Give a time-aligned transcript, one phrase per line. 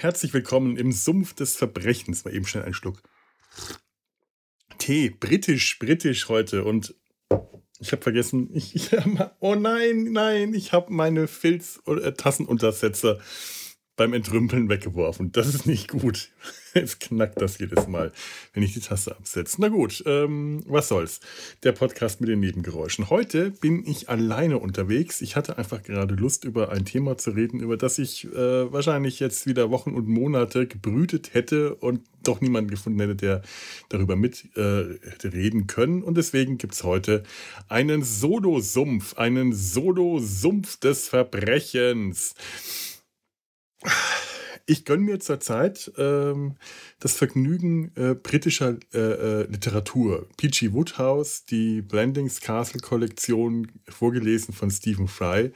[0.00, 2.24] Herzlich willkommen im Sumpf des Verbrechens.
[2.24, 3.02] Mal eben schnell einen Schluck.
[4.78, 6.64] Tee, britisch, britisch heute.
[6.64, 6.94] Und
[7.80, 8.90] ich habe vergessen, ich, ich,
[9.40, 13.20] oh nein, nein, ich habe meine Filz-Tassenuntersetzer
[13.96, 15.32] beim Entrümpeln weggeworfen.
[15.32, 16.30] Das ist nicht gut.
[16.76, 18.12] Jetzt knackt das jedes Mal,
[18.52, 19.56] wenn ich die Tasse absetze.
[19.60, 21.20] Na gut, ähm, was soll's.
[21.62, 23.08] Der Podcast mit den Nebengeräuschen.
[23.08, 25.22] Heute bin ich alleine unterwegs.
[25.22, 29.20] Ich hatte einfach gerade Lust, über ein Thema zu reden, über das ich äh, wahrscheinlich
[29.20, 33.42] jetzt wieder Wochen und Monate gebrütet hätte und doch niemanden gefunden hätte, der
[33.88, 36.02] darüber mit äh, hätte reden können.
[36.02, 37.22] Und deswegen gibt's heute
[37.70, 42.34] einen Solo-Sumpf, einen Solo-Sumpf des Verbrechens.
[44.68, 46.56] Ich gönne mir zurzeit ähm,
[46.98, 50.28] das Vergnügen äh, britischer äh, äh, Literatur.
[50.36, 50.72] P.G.
[50.72, 55.52] Woodhouse, die Blendings Castle Kollektion, vorgelesen von Stephen Fry.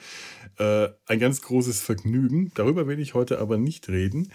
[0.58, 2.52] Äh, ein ganz großes Vergnügen.
[2.54, 4.30] Darüber will ich heute aber nicht reden.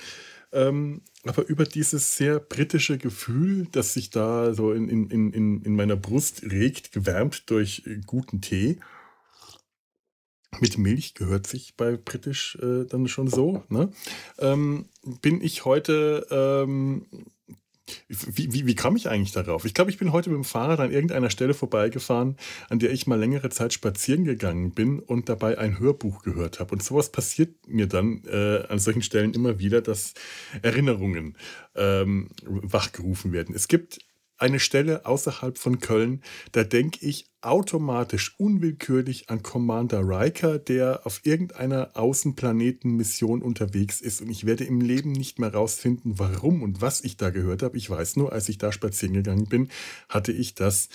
[0.51, 5.75] Ähm, aber über dieses sehr britische Gefühl, das sich da so in, in, in, in
[5.75, 8.79] meiner Brust regt, gewärmt durch guten Tee
[10.61, 13.63] mit Milch gehört sich bei Britisch äh, dann schon so.
[13.69, 13.91] Ne?
[14.39, 14.85] Ähm,
[15.21, 16.25] bin ich heute.
[16.31, 17.05] Ähm,
[18.07, 19.63] wie, wie, wie kam ich eigentlich darauf?
[19.63, 22.35] Ich glaube, ich bin heute mit dem Fahrrad an irgendeiner Stelle vorbeigefahren,
[22.69, 26.73] an der ich mal längere Zeit spazieren gegangen bin und dabei ein Hörbuch gehört habe.
[26.73, 30.15] Und sowas passiert mir dann äh, an solchen Stellen immer wieder, dass
[30.63, 31.37] Erinnerungen
[31.75, 33.53] ähm, wachgerufen werden.
[33.53, 33.99] Es gibt
[34.37, 41.21] eine Stelle außerhalb von Köln, da denke ich automatisch unwillkürlich an Commander Riker, der auf
[41.23, 44.21] irgendeiner Außenplanetenmission unterwegs ist.
[44.21, 47.77] Und ich werde im Leben nicht mehr rausfinden, warum und was ich da gehört habe.
[47.77, 49.69] Ich weiß nur, als ich da spazieren gegangen bin,
[50.09, 50.89] hatte ich das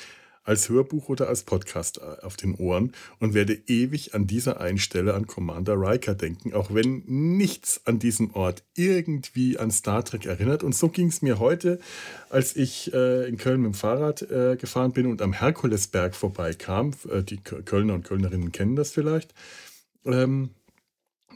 [0.45, 4.79] als Hörbuch oder als Podcast äh, auf den Ohren und werde ewig an dieser einen
[4.79, 10.27] Stelle an Commander Riker denken, auch wenn nichts an diesem Ort irgendwie an Star Trek
[10.27, 10.63] erinnert.
[10.63, 11.79] Und so ging es mir heute,
[12.31, 16.93] als ich äh, in Köln mit dem Fahrrad äh, gefahren bin und am Herkulesberg vorbeikam.
[17.11, 19.35] Äh, die Kölner und Kölnerinnen kennen das vielleicht.
[20.05, 20.51] Ähm,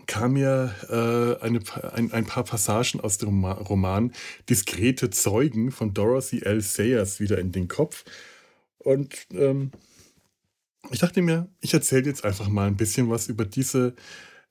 [0.06, 1.60] kam mir äh, eine,
[1.92, 4.12] ein, ein, paar Passagen aus dem Roman
[4.48, 6.60] Diskrete Zeugen von Dorothy L.
[6.60, 8.04] Sayers wieder in den Kopf.
[8.78, 9.70] Und ähm,
[10.90, 13.94] ich dachte mir, ich erzähle jetzt einfach mal ein bisschen was über diese,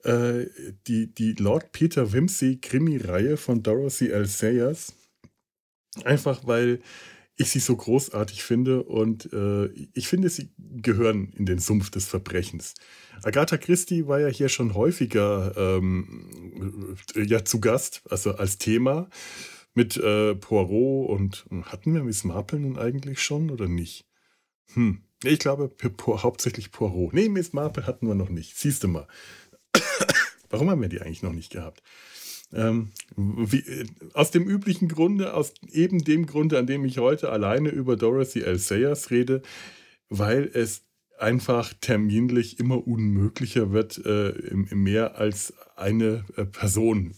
[0.03, 0.45] äh,
[0.87, 4.25] die, die Lord Peter Wimsey Krimi-Reihe von Dorothy L.
[4.25, 4.93] Sayers.
[6.03, 6.79] Einfach weil
[7.35, 12.05] ich sie so großartig finde und äh, ich finde, sie gehören in den Sumpf des
[12.05, 12.75] Verbrechens.
[13.23, 19.09] Agatha Christie war ja hier schon häufiger ähm, ja, zu Gast, also als Thema
[19.73, 24.05] mit äh, Poirot und hatten wir Miss Marple nun eigentlich schon oder nicht?
[24.73, 25.01] Hm.
[25.23, 25.71] Ich glaube
[26.07, 27.13] hauptsächlich Poirot.
[27.13, 28.57] Nee, Miss Marple hatten wir noch nicht.
[28.57, 29.07] Siehst du mal.
[30.49, 31.81] Warum haben wir die eigentlich noch nicht gehabt?
[32.51, 37.31] Ähm, wie, äh, aus dem üblichen Grunde, aus eben dem Grunde, an dem ich heute
[37.31, 38.59] alleine über Dorothy L.
[38.59, 39.41] Sayers rede,
[40.09, 40.83] weil es
[41.17, 47.15] einfach terminlich immer unmöglicher wird, äh, mehr als eine äh, Person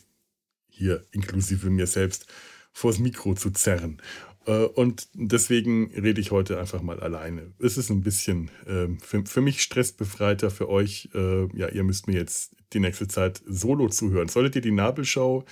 [0.69, 2.27] hier, inklusive mir selbst,
[2.71, 4.01] vors Mikro zu zerren.
[4.45, 7.53] Äh, und deswegen rede ich heute einfach mal alleine.
[7.59, 11.09] Es ist ein bisschen äh, für, für, mich stressbefreiter, für euch.
[11.13, 14.29] Äh, ja, ihr müsst mir jetzt die nächste Zeit solo zuhören.
[14.29, 15.45] Solltet ihr die Nabelschau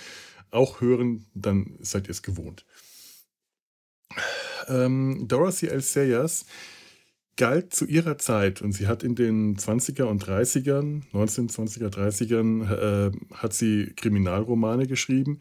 [0.52, 2.66] auch hören, dann seid ihr es gewohnt.
[4.68, 5.82] Ähm, Dorothy L.
[5.82, 6.46] Sayers
[7.35, 13.12] galt zu ihrer Zeit und sie hat in den 20er und 30ern, 1920er, 30ern, äh,
[13.34, 15.40] hat sie Kriminalromane geschrieben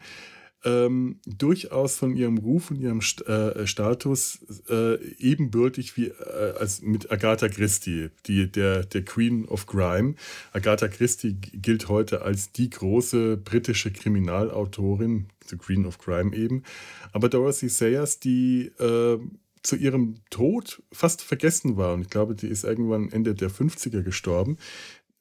[0.65, 4.39] ähm, durchaus von ihrem Ruf und ihrem St äh, Status
[4.69, 10.15] äh, ebenbürtig wie äh, als mit Agatha Christie, die, der, der Queen of Crime.
[10.51, 16.63] Agatha Christie gilt heute als die große britische Kriminalautorin, the Queen of Crime eben.
[17.11, 19.19] Aber Dorothy Sayers, die äh,
[19.63, 24.01] zu ihrem Tod fast vergessen war, und ich glaube, die ist irgendwann Ende der 50er
[24.01, 24.57] gestorben,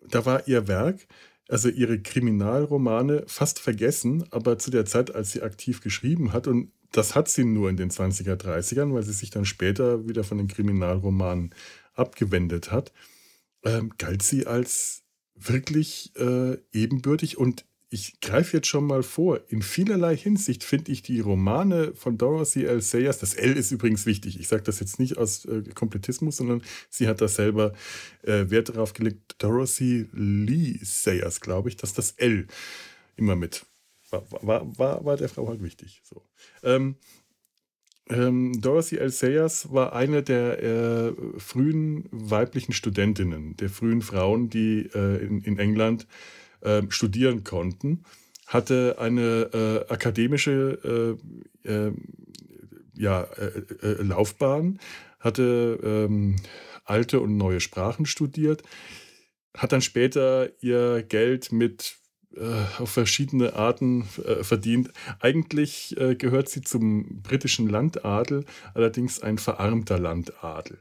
[0.09, 1.07] da war ihr Werk
[1.53, 6.73] also ihre Kriminalromane fast vergessen, aber zu der Zeit, als sie aktiv geschrieben hat, und
[6.93, 10.39] das hat sie nur in den 20er, 30ern, weil sie sich dann später wieder von
[10.39, 11.55] den Kriminalromanen
[11.93, 12.93] abgewendet hat,
[13.65, 15.03] ähm, galt sie als
[15.35, 19.41] wirklich äh, ebenbürtig und ich greife jetzt schon mal vor.
[19.49, 22.81] In vielerlei Hinsicht finde ich die Romane von Dorothy L.
[22.81, 26.63] Sayers, das L ist übrigens wichtig, ich sage das jetzt nicht aus äh, Komplettismus, sondern
[26.89, 27.75] sie hat da selber
[28.23, 32.47] äh, Wert darauf gelegt, Dorothy Lee Sayers, glaube ich, dass das L
[33.17, 33.67] immer mit
[34.11, 36.01] war, war, war, war der Frau halt wichtig.
[36.03, 36.23] So.
[36.63, 36.97] Ähm,
[38.09, 39.11] ähm, Dorothy L.
[39.11, 45.59] Sayers war eine der äh, frühen weiblichen Studentinnen, der frühen Frauen, die äh, in, in
[45.59, 46.42] England äh,
[46.89, 48.05] studieren konnten.
[48.47, 51.19] hatte eine äh, akademische
[51.65, 51.93] äh, äh,
[52.95, 54.79] ja, äh, äh, Laufbahn,
[55.19, 56.37] hatte ähm,
[56.85, 58.63] alte und neue Sprachen studiert,
[59.57, 61.97] hat dann später ihr Geld mit
[62.37, 64.91] äh, auf verschiedene Arten äh, verdient.
[65.21, 68.45] Eigentlich äh, gehört sie zum britischen Landadel,
[68.75, 70.79] allerdings ein verarmter Landadel.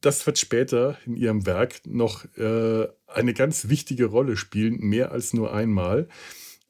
[0.00, 5.52] Das wird später in ihrem Werk noch eine ganz wichtige Rolle spielen, mehr als nur
[5.52, 6.08] einmal.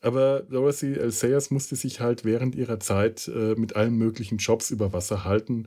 [0.01, 1.11] Aber Dorothy L.
[1.11, 5.67] Sayers musste sich halt während ihrer Zeit mit allen möglichen Jobs über Wasser halten,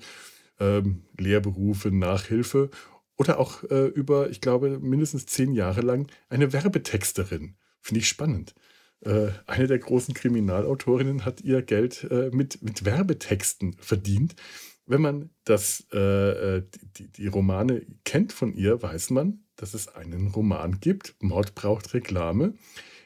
[0.59, 2.69] ähm, Lehrberufe, Nachhilfe
[3.17, 7.55] oder auch äh, über, ich glaube, mindestens zehn Jahre lang eine Werbetexterin.
[7.79, 8.55] Finde ich spannend.
[9.01, 14.35] Äh, eine der großen Kriminalautorinnen hat ihr Geld äh, mit, mit Werbetexten verdient.
[14.85, 16.63] Wenn man das, äh, äh,
[16.97, 21.93] die, die Romane kennt von ihr, weiß man, dass es einen Roman gibt, Mord braucht
[21.93, 22.55] Reklame,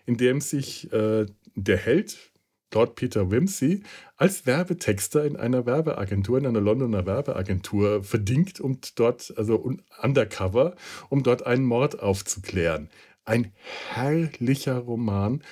[0.05, 1.25] in dem sich äh,
[1.55, 2.31] der Held,
[2.73, 3.83] Lord Peter Wimsey,
[4.17, 10.75] als Werbetexter in einer Werbeagentur, in einer Londoner Werbeagentur verdingt und dort, also undercover,
[11.09, 12.89] um dort einen Mord aufzuklären.
[13.25, 13.51] Ein
[13.89, 15.43] herrlicher Roman,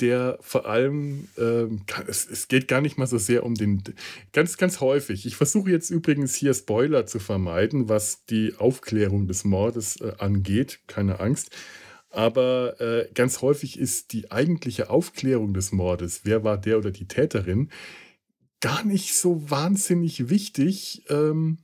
[0.00, 1.66] der vor allem, äh,
[2.06, 3.82] es, es, geht gar nicht mal so sehr um den,
[4.32, 5.26] ganz, ganz häufig.
[5.26, 10.80] Ich versuche jetzt übrigens hier Spoiler zu vermeiden, was die Aufklärung des Mordes äh, angeht,
[10.86, 11.50] keine Angst.
[12.10, 17.06] Aber äh, ganz häufig ist die eigentliche Aufklärung des Mordes, wer war der oder die
[17.06, 17.70] Täterin,
[18.60, 21.04] gar nicht so wahnsinnig wichtig.
[21.08, 21.58] Ähm,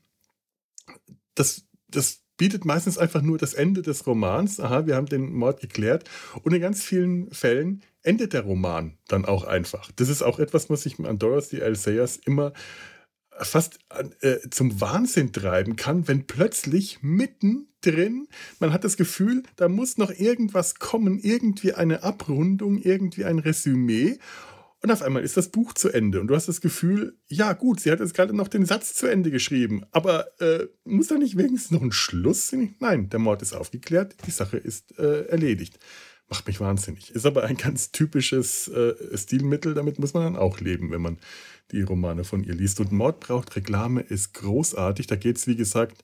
[1.34, 4.60] das, das bietet meistens einfach nur das Ende des Romans.
[4.60, 6.08] Aha, wir haben den Mord geklärt.
[6.42, 9.90] Und in ganz vielen Fällen endet der Roman dann auch einfach.
[9.96, 11.74] Das ist auch etwas, was ich an Dorothy L.
[11.74, 12.52] Sayers immer
[13.38, 13.78] fast
[14.20, 18.28] äh, zum Wahnsinn treiben kann, wenn plötzlich mittendrin,
[18.60, 24.18] man hat das Gefühl, da muss noch irgendwas kommen, irgendwie eine Abrundung, irgendwie ein Resümee.
[24.82, 27.80] Und auf einmal ist das Buch zu Ende und du hast das Gefühl, ja gut,
[27.80, 31.36] sie hat jetzt gerade noch den Satz zu Ende geschrieben, aber äh, muss da nicht
[31.36, 32.54] wenigstens noch ein Schluss?
[32.78, 35.78] Nein, der Mord ist aufgeklärt, die Sache ist äh, erledigt.
[36.28, 37.10] Macht mich wahnsinnig.
[37.12, 41.18] Ist aber ein ganz typisches äh, Stilmittel, damit muss man dann auch leben, wenn man
[41.70, 42.80] die Romane von ihr liest.
[42.80, 45.06] Und Mord braucht Reklame ist großartig.
[45.06, 46.02] Da geht es, wie gesagt,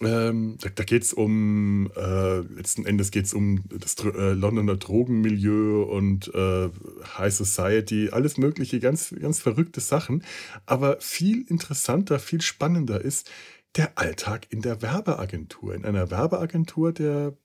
[0.00, 4.76] ähm, da, da geht es um, äh, letzten Endes geht es um das äh, Londoner
[4.76, 6.68] Drogenmilieu und äh,
[7.16, 10.24] High Society, alles mögliche, ganz, ganz verrückte Sachen.
[10.66, 13.30] Aber viel interessanter, viel spannender ist
[13.76, 15.74] der Alltag in der Werbeagentur.
[15.74, 17.36] In einer Werbeagentur, der,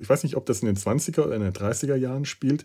[0.00, 2.64] ich, weiß nicht, ob das in den 20er oder in den 30er Jahren spielt,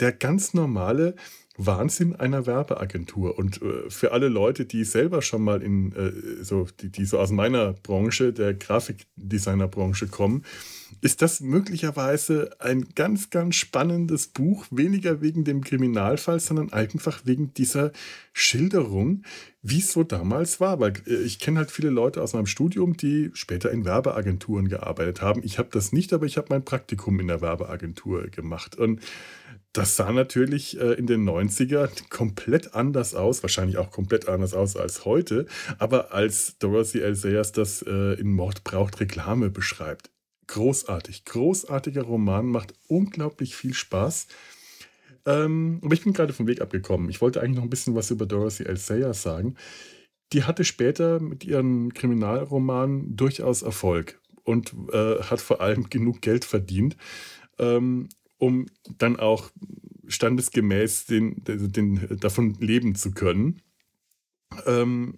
[0.00, 1.14] der ganz normale
[1.56, 3.38] Wahnsinn einer Werbeagentur.
[3.38, 7.18] Und äh, für alle Leute, die selber schon mal in, äh, so, die, die so
[7.18, 10.44] aus meiner Branche, der Grafikdesignerbranche kommen,
[11.00, 17.52] ist das möglicherweise ein ganz, ganz spannendes Buch, weniger wegen dem Kriminalfall, sondern einfach wegen
[17.54, 17.92] dieser
[18.32, 19.22] Schilderung,
[19.62, 20.80] wie es so damals war.
[20.80, 25.20] Weil äh, ich kenne halt viele Leute aus meinem Studium, die später in Werbeagenturen gearbeitet
[25.20, 25.42] haben.
[25.44, 28.76] Ich habe das nicht, aber ich habe mein Praktikum in der Werbeagentur gemacht.
[28.76, 29.00] Und
[29.72, 34.76] das sah natürlich äh, in den 90er komplett anders aus, wahrscheinlich auch komplett anders aus
[34.76, 35.46] als heute,
[35.78, 37.14] aber als Dorothy L.
[37.14, 40.10] Sayers das äh, in Mord braucht Reklame beschreibt.
[40.48, 44.26] Großartig, großartiger Roman, macht unglaublich viel Spaß.
[45.24, 47.08] Ähm, aber ich bin gerade vom Weg abgekommen.
[47.08, 48.76] Ich wollte eigentlich noch ein bisschen was über Dorothy L.
[48.76, 49.54] Sayers sagen.
[50.32, 56.44] Die hatte später mit ihren Kriminalromanen durchaus Erfolg und äh, hat vor allem genug Geld
[56.44, 56.96] verdient.
[57.58, 58.08] Ähm,
[58.42, 58.66] um
[58.98, 59.52] dann auch
[60.08, 63.62] standesgemäß den, den, davon leben zu können.
[64.66, 65.16] Ähm,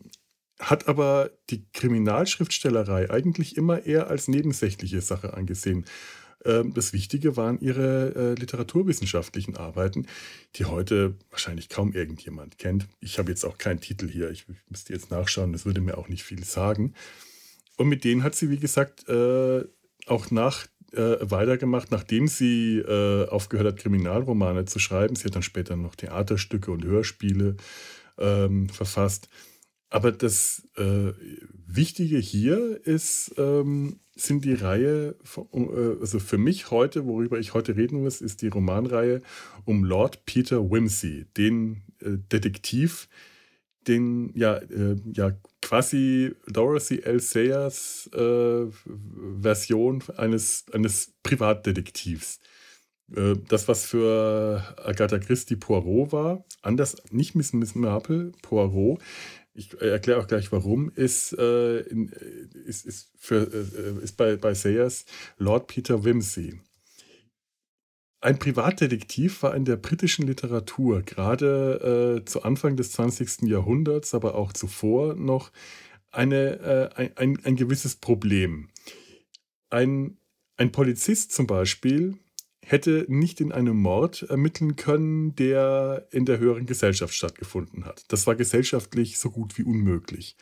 [0.61, 5.87] hat aber die Kriminalschriftstellerei eigentlich immer eher als nebensächliche Sache angesehen.
[6.45, 10.07] Ähm, das Wichtige waren ihre äh, literaturwissenschaftlichen Arbeiten,
[10.57, 12.88] die heute wahrscheinlich kaum irgendjemand kennt.
[13.00, 16.09] Ich habe jetzt auch keinen Titel hier, ich müsste jetzt nachschauen, das würde mir auch
[16.09, 16.93] nicht viel sagen.
[17.78, 19.64] Und mit denen hat sie, wie gesagt, äh,
[20.07, 20.66] auch nach
[20.97, 25.17] äh, weitergemacht, nachdem sie äh, aufgehört hat, Kriminalromane zu schreiben.
[25.17, 27.57] Sie hat dann später noch Theaterstücke und Hörspiele
[28.19, 29.29] ähm, verfasst.
[29.91, 31.13] Aber das äh,
[31.67, 35.17] Wichtige hier ist, ähm, sind die Reihe,
[35.53, 39.23] äh, also für mich heute, worüber ich heute reden muss, ist die Romanreihe
[39.65, 43.09] um Lord Peter Wimsey, den äh, Detektiv,
[43.88, 47.21] den ja, äh, ja quasi Dorothy L.
[47.21, 48.67] Sayers äh,
[49.41, 52.41] Version eines, eines Privatdetektivs.
[53.14, 59.00] Äh, das, was für Agatha Christie Poirot war, anders, nicht Miss, Miss Marple, Poirot,
[59.55, 62.09] ich erkläre auch gleich warum, ist, äh, in,
[62.67, 65.05] ist, ist, für, äh, ist bei, bei Sayers
[65.38, 66.61] Lord Peter Wimsey.
[68.25, 73.43] Ein Privatdetektiv war in der britischen Literatur gerade äh, zu Anfang des 20.
[73.43, 75.52] Jahrhunderts, aber auch zuvor noch
[76.11, 78.71] eine, äh, ein, ein, gewisses Problem.
[79.69, 80.16] Ein,
[80.57, 82.16] ein Polizist zum Beispiel
[82.64, 88.04] hätte nicht in einem Mord ermitteln können, der in der höheren Gesellschaft stattgefunden hat.
[88.09, 90.38] Das war gesellschaftlich so gut wie unmöglich.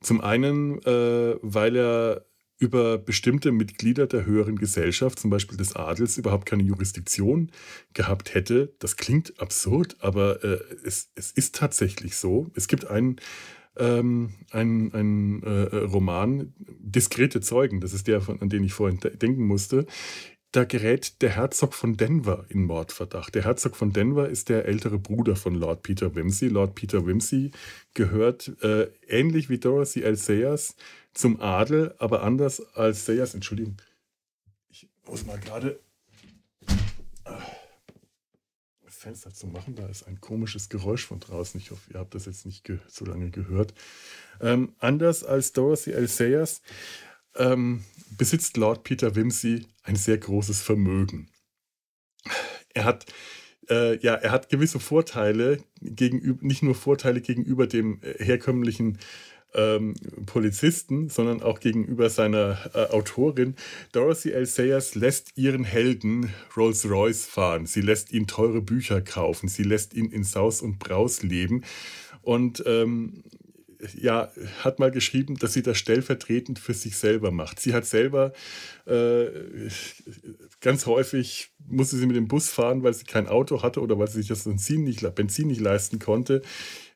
[0.00, 2.26] Zum einen, äh, weil er
[2.62, 7.50] über bestimmte Mitglieder der höheren Gesellschaft, zum Beispiel des Adels, überhaupt keine Jurisdiktion
[7.92, 8.72] gehabt hätte.
[8.78, 12.52] Das klingt absurd, aber äh, es, es ist tatsächlich so.
[12.54, 13.16] Es gibt einen,
[13.76, 19.00] ähm, einen, einen äh, Roman, Diskrete Zeugen, das ist der, von, an den ich vorhin
[19.00, 19.84] denken musste.
[20.52, 23.34] Da gerät der Herzog von Denver in Mordverdacht.
[23.34, 26.48] Der Herzog von Denver ist der ältere Bruder von Lord Peter Wimsey.
[26.48, 27.50] Lord Peter Wimsey
[27.94, 30.14] gehört äh, ähnlich wie Dorothy L.
[30.14, 30.76] Sayers
[31.14, 33.34] zum Adel, aber anders als Sayers.
[33.34, 33.76] Entschuldigung,
[34.68, 35.80] ich muss mal gerade
[37.24, 37.32] äh,
[38.84, 39.74] das Fenster zu machen.
[39.74, 41.60] Da ist ein komisches Geräusch von draußen.
[41.60, 43.74] Ich hoffe, ihr habt das jetzt nicht so lange gehört.
[44.40, 46.08] Ähm, anders als Dorothy L.
[46.08, 46.62] Sayers
[47.36, 47.84] ähm,
[48.16, 51.28] besitzt Lord Peter Wimsey ein sehr großes Vermögen.
[52.74, 53.06] Er hat
[53.68, 58.98] äh, ja, er hat gewisse Vorteile gegenüber, nicht nur Vorteile gegenüber dem äh, herkömmlichen
[59.54, 59.94] ähm,
[60.26, 63.54] Polizisten, sondern auch gegenüber seiner äh, Autorin.
[63.92, 64.46] Dorothy L.
[64.46, 67.66] Sayers lässt ihren Helden Rolls-Royce fahren.
[67.66, 69.48] Sie lässt ihn teure Bücher kaufen.
[69.48, 71.64] Sie lässt ihn in Saus und Braus leben.
[72.22, 73.24] Und ähm,
[74.00, 74.30] ja,
[74.62, 77.58] hat mal geschrieben, dass sie das stellvertretend für sich selber macht.
[77.58, 78.32] Sie hat selber
[78.86, 79.26] äh,
[80.60, 84.08] ganz häufig musste sie mit dem Bus fahren, weil sie kein Auto hatte oder weil
[84.08, 86.42] sie sich das Benzin nicht, Benzin nicht leisten konnte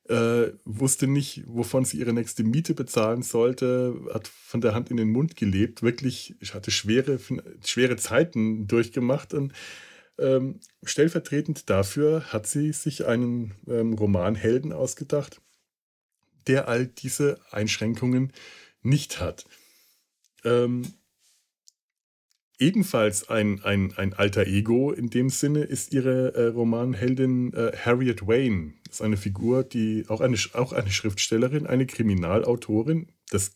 [0.08, 4.96] äh, wusste nicht, wovon sie ihre nächste Miete bezahlen sollte, hat von der Hand in
[4.96, 7.18] den Mund gelebt, wirklich hatte schwere,
[7.64, 9.52] schwere Zeiten durchgemacht und
[10.18, 15.40] ähm, stellvertretend dafür hat sie sich einen ähm, Romanhelden ausgedacht,
[16.46, 18.32] der all diese Einschränkungen
[18.82, 19.44] nicht hat.
[20.44, 20.82] Ähm,
[22.58, 28.26] Ebenfalls ein, ein, ein alter Ego in dem Sinne ist ihre äh, Romanheldin äh, Harriet
[28.26, 28.72] Wayne.
[28.96, 33.08] Ist eine Figur, die auch eine, auch eine Schriftstellerin, eine Kriminalautorin.
[33.30, 33.52] Das,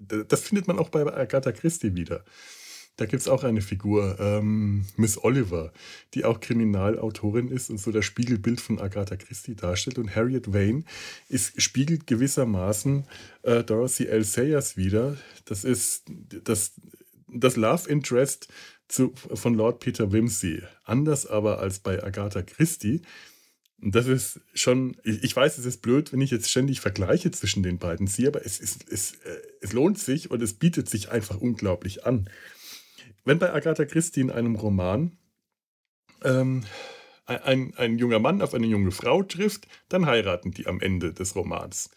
[0.00, 2.24] das findet man auch bei Agatha Christie wieder.
[2.96, 5.72] Da gibt es auch eine Figur, ähm, Miss Oliver,
[6.14, 9.98] die auch Kriminalautorin ist und so das Spiegelbild von Agatha Christie darstellt.
[9.98, 10.82] Und Harriet Wayne
[11.28, 13.06] ist, spiegelt gewissermaßen
[13.42, 14.24] äh, Dorothy L.
[14.24, 15.16] Sayers wieder.
[15.44, 16.06] Das ist
[16.42, 16.72] das
[17.28, 18.48] das Love Interest
[18.88, 20.62] zu, von Lord Peter Wimsey.
[20.84, 23.02] Anders aber als bei Agatha Christie.
[23.78, 27.78] Das ist schon, ich weiß, es ist blöd, wenn ich jetzt ständig Vergleiche zwischen den
[27.78, 31.38] beiden ziehe, aber es, ist, es, äh, es lohnt sich und es bietet sich einfach
[31.38, 32.30] unglaublich an.
[33.24, 35.18] Wenn bei Agatha Christie in einem Roman
[36.24, 36.64] ähm,
[37.26, 41.34] ein, ein junger Mann auf eine junge Frau trifft, dann heiraten die am Ende des
[41.34, 41.90] Romans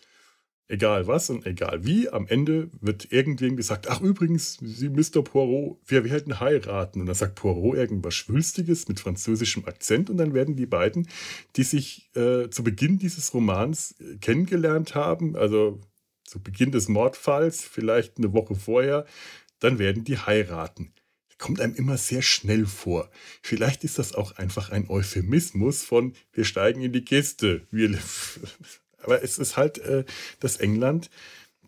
[0.70, 5.24] egal was und egal wie, am Ende wird irgendwem gesagt, ach übrigens, Sie, Mr.
[5.24, 7.02] Poirot, wir werden heiraten.
[7.02, 11.10] Und dann sagt Poirot irgendwas Schwülstiges mit französischem Akzent und dann werden die beiden,
[11.56, 15.82] die sich äh, zu Beginn dieses Romans äh, kennengelernt haben, also
[16.24, 19.06] zu Beginn des Mordfalls, vielleicht eine Woche vorher,
[19.60, 20.94] dann werden die heiraten.
[21.40, 23.10] Kommt einem immer sehr schnell vor.
[23.42, 27.66] Vielleicht ist das auch einfach ein Euphemismus von wir steigen in die Kiste.
[27.72, 27.98] Wir
[29.04, 30.06] aber es ist halt äh,
[30.40, 31.10] das England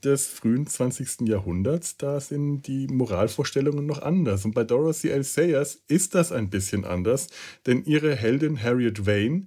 [0.03, 1.27] des frühen 20.
[1.27, 4.45] Jahrhunderts, da sind die Moralvorstellungen noch anders.
[4.45, 5.23] Und bei Dorothy L.
[5.23, 7.27] Sayers ist das ein bisschen anders,
[7.65, 9.45] denn ihre Heldin Harriet Vane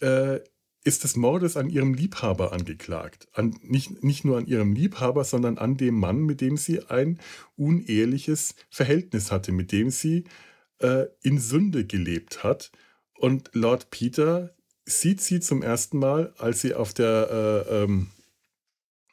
[0.00, 0.40] äh,
[0.82, 3.28] ist des Mordes an ihrem Liebhaber angeklagt.
[3.32, 7.20] An, nicht, nicht nur an ihrem Liebhaber, sondern an dem Mann, mit dem sie ein
[7.56, 10.24] uneheliches Verhältnis hatte, mit dem sie
[10.78, 12.72] äh, in Sünde gelebt hat.
[13.18, 14.54] Und Lord Peter
[14.90, 18.10] sieht sie zum ersten Mal, als sie auf der, äh, ähm,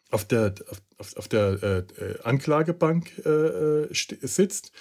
[0.10, 0.56] auf der,
[0.98, 4.72] auf, auf der äh, Anklagebank äh, äh sitzt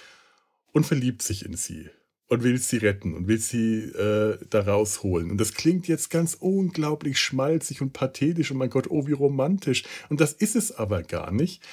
[0.71, 1.89] und verliebt sich in sie
[2.27, 5.31] und will sie retten und will sie äh, da rausholen.
[5.31, 9.83] Und das klingt jetzt ganz unglaublich schmalzig und pathetisch und mein Gott, oh, wie romantisch.
[10.09, 11.63] Und das ist es aber gar nicht.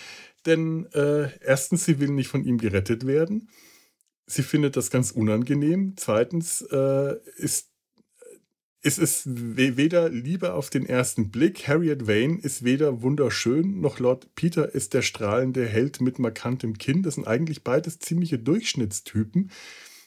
[0.46, 3.48] Denn äh, erstens, sie will nicht von ihm gerettet werden.
[4.26, 5.94] Sie findet das ganz unangenehm.
[5.96, 7.70] Zweitens äh, ist
[8.86, 11.66] es ist weder Liebe auf den ersten Blick.
[11.66, 17.02] Harriet Vane ist weder wunderschön, noch Lord Peter ist der strahlende Held mit markantem Kinn.
[17.02, 19.50] Das sind eigentlich beides ziemliche Durchschnittstypen.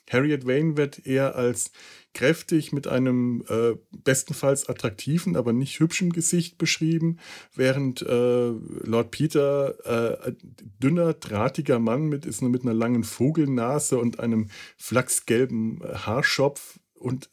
[0.09, 1.71] Harriet Wayne wird eher als
[2.13, 7.17] kräftig mit einem äh, bestenfalls attraktiven, aber nicht hübschen Gesicht beschrieben,
[7.55, 10.33] während äh, Lord Peter äh,
[10.79, 17.29] dünner, drahtiger Mann mit ist mit einer langen Vogelnase und einem flachsgelben Haarschopf und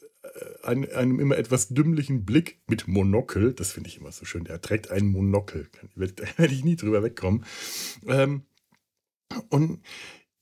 [0.63, 3.53] äh, einem, immer etwas dümmlichen Blick mit Monokel.
[3.53, 4.45] Das finde ich immer so schön.
[4.45, 5.69] Er trägt einen Monokel.
[5.95, 7.45] Da werde ich nie drüber wegkommen.
[8.07, 8.43] Ähm,
[9.49, 9.81] und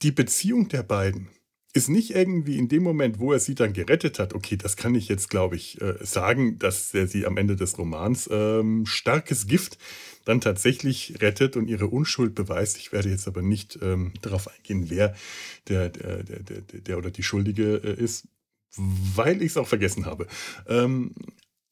[0.02, 1.30] die Beziehung der beiden
[1.76, 4.94] ist nicht irgendwie in dem Moment, wo er sie dann gerettet hat, okay, das kann
[4.94, 9.48] ich jetzt, glaube ich, äh, sagen, dass er sie am Ende des Romans ähm, starkes
[9.48, 9.80] Gift
[10.24, 12.78] dann tatsächlich rettet und ihre Unschuld beweist.
[12.78, 15.16] Ich werde jetzt aber nicht ähm, darauf eingehen, wer
[15.68, 18.28] der, der, der, der, der oder die Schuldige äh, ist,
[18.78, 20.28] weil ich es auch vergessen habe.
[20.68, 21.14] Ähm,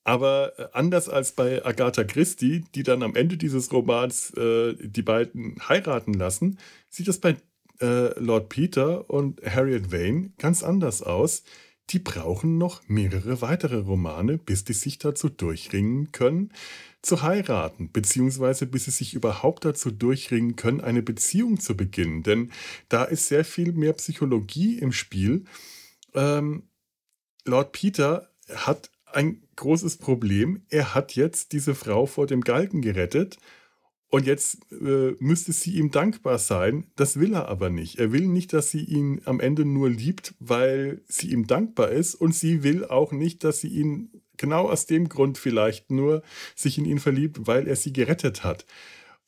[0.04, 5.04] aber äh, anders als bei Agatha Christie, die dann am Ende dieses Romans äh, die
[5.04, 6.58] beiden heiraten lassen,
[6.90, 7.38] sieht das bei
[7.82, 11.44] äh, Lord Peter und Harriet Vane ganz anders aus.
[11.90, 16.54] Die brauchen noch mehrere weitere Romane, bis die sich dazu durchringen können,
[17.02, 22.24] zu heiraten, beziehungsweise bis sie sich überhaupt dazu durchringen können, eine Beziehung zu beginnen.
[22.24, 22.52] Denn
[22.88, 25.44] da ist sehr viel mehr Psychologie im Spiel.
[26.14, 26.64] Ähm,
[27.46, 30.64] Lord Peter hat ein großes Problem.
[30.70, 33.38] Er hat jetzt diese Frau vor dem Galgen gerettet
[34.12, 36.86] und jetzt äh, müsste sie ihm dankbar sein.
[36.98, 37.98] Das will er aber nicht.
[37.98, 42.16] Er will nicht, dass sie ihn am Ende nur liebt, weil sie ihm dankbar ist.
[42.16, 46.24] Und sie will auch nicht, dass sie ihn genau aus dem Grund vielleicht nur
[46.56, 48.66] sich in ihn verliebt, weil er sie gerettet hat.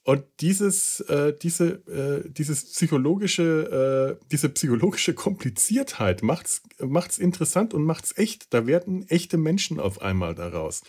[0.03, 7.85] Und dieses, äh, diese, äh, dieses psychologische, äh, diese psychologische Kompliziertheit macht's, macht's interessant und
[7.85, 8.53] macht's echt.
[8.53, 10.81] Da werden echte Menschen auf einmal daraus.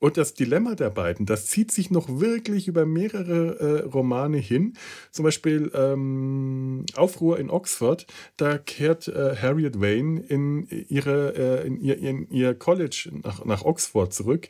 [0.00, 4.72] Und das Dilemma der beiden, das zieht sich noch wirklich über mehrere äh, Romane hin.
[5.10, 8.06] Zum Beispiel ähm, Aufruhr in Oxford,
[8.38, 13.62] da kehrt äh, Harriet Wayne in, ihre, äh, in, ihr, in ihr College nach, nach
[13.62, 14.48] Oxford zurück.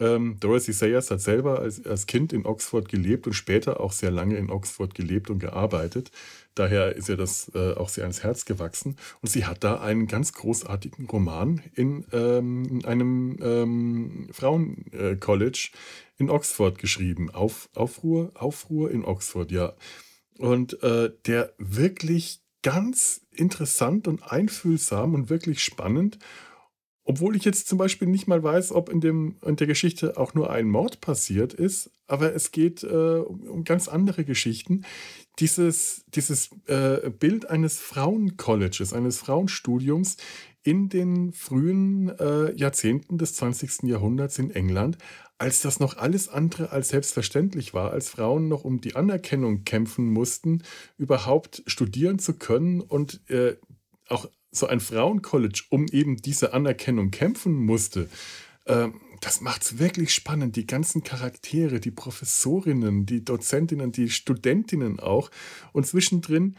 [0.00, 4.10] Ähm, Dorothy Sayers hat selber als, als Kind in Oxford gelebt und später auch sehr
[4.10, 6.10] lange in Oxford gelebt und gearbeitet.
[6.54, 8.96] Daher ist ihr das äh, auch sehr ans Herz gewachsen.
[9.20, 15.76] Und sie hat da einen ganz großartigen Roman in, ähm, in einem ähm, Frauencollege äh,
[16.16, 17.30] in Oxford geschrieben.
[17.30, 19.74] Auf, Aufruhr, Aufruhr in Oxford, ja.
[20.38, 26.18] Und äh, der wirklich ganz interessant und einfühlsam und wirklich spannend
[27.04, 30.34] obwohl ich jetzt zum Beispiel nicht mal weiß, ob in, dem, in der Geschichte auch
[30.34, 34.84] nur ein Mord passiert ist, aber es geht äh, um, um, ganz andere Geschichten.
[35.38, 40.16] Dieses, dieses äh, Bild eines Frauencolleges, eines Frauenstudiums
[40.62, 43.82] in den frühen äh, Jahrzehnten des 20.
[43.82, 44.96] Jahrhunderts in England,
[45.36, 50.06] als das noch alles andere als selbstverständlich war, als Frauen noch um die Anerkennung kämpfen
[50.06, 50.62] mussten,
[50.96, 53.56] überhaupt studieren zu können und äh,
[54.08, 58.08] auch so ein Frauencollege um eben diese Anerkennung kämpfen musste,
[58.64, 58.88] äh,
[59.20, 60.56] das es wirklich spannend.
[60.56, 65.30] Die ganzen Charaktere, die Professorinnen, die Dozentinnen, die Studentinnen auch.
[65.72, 66.56] Und zwischendrin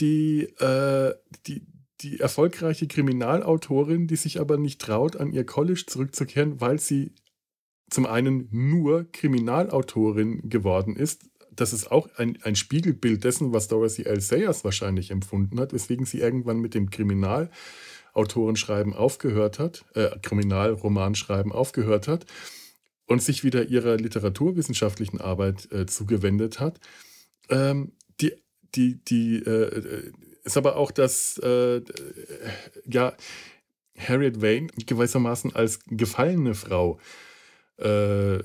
[0.00, 1.14] die, äh,
[1.46, 1.66] die,
[2.00, 7.12] die erfolgreiche Kriminalautorin, die sich aber nicht traut, an ihr College zurückzukehren, weil sie
[7.90, 14.04] zum einen nur Kriminalautorin geworden ist, das ist auch ein, ein Spiegelbild dessen, was Dorothy
[14.04, 14.20] L.
[14.20, 22.08] Sayers wahrscheinlich empfunden hat, weswegen sie irgendwann mit dem Kriminalautorenschreiben aufgehört hat, äh, Kriminalromanschreiben aufgehört
[22.08, 22.26] hat
[23.06, 26.80] und sich wieder ihrer literaturwissenschaftlichen Arbeit äh, zugewendet hat.
[27.48, 28.32] Ähm, die,
[28.74, 30.12] die, die, äh,
[30.44, 31.82] ist aber auch das, äh,
[32.86, 33.14] ja,
[33.98, 36.98] Harriet Wayne gewissermaßen als gefallene Frau
[37.82, 38.42] äh,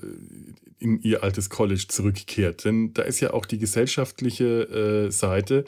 [0.79, 2.65] in ihr altes College zurückkehrt.
[2.65, 5.65] Denn da ist ja auch die gesellschaftliche äh, Seite,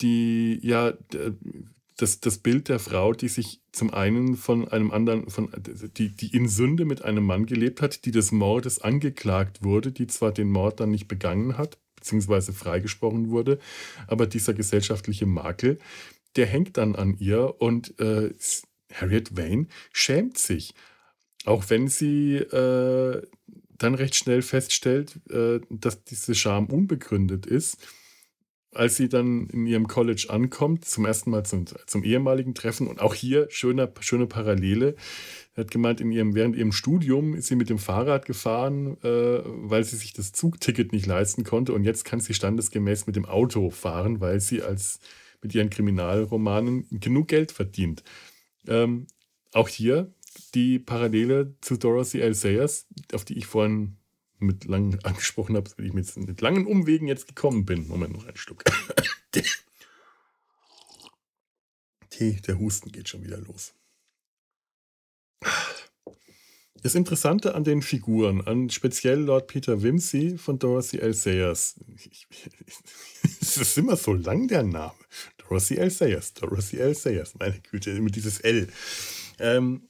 [0.00, 0.94] die ja
[2.00, 5.50] das, das Bild der Frau, die sich zum einen von einem anderen, von,
[5.96, 10.06] die, die in Sünde mit einem Mann gelebt hat, die des Mordes angeklagt wurde, die
[10.06, 13.58] zwar den Mord dann nicht begangen hat, beziehungsweise freigesprochen wurde,
[14.06, 15.78] aber dieser gesellschaftliche Makel,
[16.36, 18.32] der hängt dann an ihr und äh,
[18.92, 20.74] Harriet Wayne schämt sich.
[21.44, 23.22] Auch wenn sie äh,
[23.78, 27.78] dann recht schnell feststellt, äh, dass diese Scham unbegründet ist,
[28.72, 33.00] als sie dann in ihrem College ankommt, zum ersten Mal zum, zum ehemaligen Treffen und
[33.00, 34.94] auch hier schöne, schöne Parallele.
[35.56, 39.82] Hat gemeint, in ihrem, während ihrem Studium ist sie mit dem Fahrrad gefahren, äh, weil
[39.82, 43.70] sie sich das Zugticket nicht leisten konnte und jetzt kann sie standesgemäß mit dem Auto
[43.70, 45.00] fahren, weil sie als
[45.42, 48.04] mit ihren Kriminalromanen genug Geld verdient.
[48.68, 49.06] Ähm,
[49.52, 50.12] auch hier
[50.54, 52.34] die Parallele zu Dorothy L.
[52.34, 53.96] Sayers, auf die ich vorhin
[54.38, 57.88] mit lang angesprochen habe, weil ich mit, mit langen Umwegen jetzt gekommen bin.
[57.88, 58.64] Moment, noch ein Stück.
[62.10, 63.74] Tee der Husten geht schon wieder los.
[66.82, 71.12] Das Interessante an den Figuren, an speziell Lord Peter Wimsey von Dorothy L.
[71.12, 71.78] Sayers,
[73.40, 74.94] es ist immer so lang der Name.
[75.36, 75.90] Dorothy L.
[75.90, 76.94] Sayers, Dorothy L.
[76.94, 78.68] Sayers, meine Güte, immer dieses L.
[79.38, 79.89] Ähm,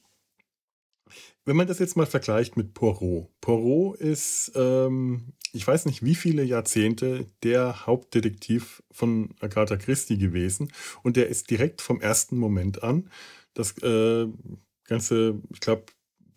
[1.51, 3.29] wenn man das jetzt mal vergleicht mit Poirot.
[3.41, 10.73] Poirot ist, ähm, ich weiß nicht wie viele Jahrzehnte, der Hauptdetektiv von Agatha Christie gewesen.
[11.03, 13.11] Und der ist direkt vom ersten Moment an.
[13.53, 14.29] Das äh,
[14.85, 15.87] Ganze, ich glaube,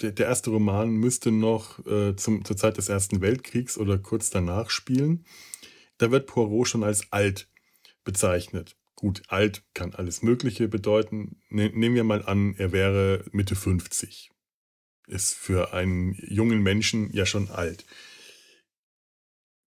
[0.01, 4.31] der, der, erste Roman müsste noch äh, zum, zur Zeit des Ersten Weltkriegs oder kurz
[4.31, 5.25] danach spielen.
[5.99, 7.47] Da wird Poirot schon als alt
[8.03, 8.75] bezeichnet.
[8.95, 11.39] Gut, alt kann alles Mögliche bedeuten.
[11.49, 14.32] Ne, nehmen wir mal an, er wäre Mitte 50
[15.07, 17.85] ist für einen jungen Menschen ja schon alt.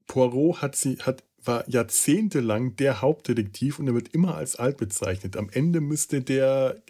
[0.07, 5.37] Poirot hat sie, hat, war jahrzehntelang der Hauptdetektiv und er wird immer als alt bezeichnet.
[5.37, 6.83] Am Ende müsste der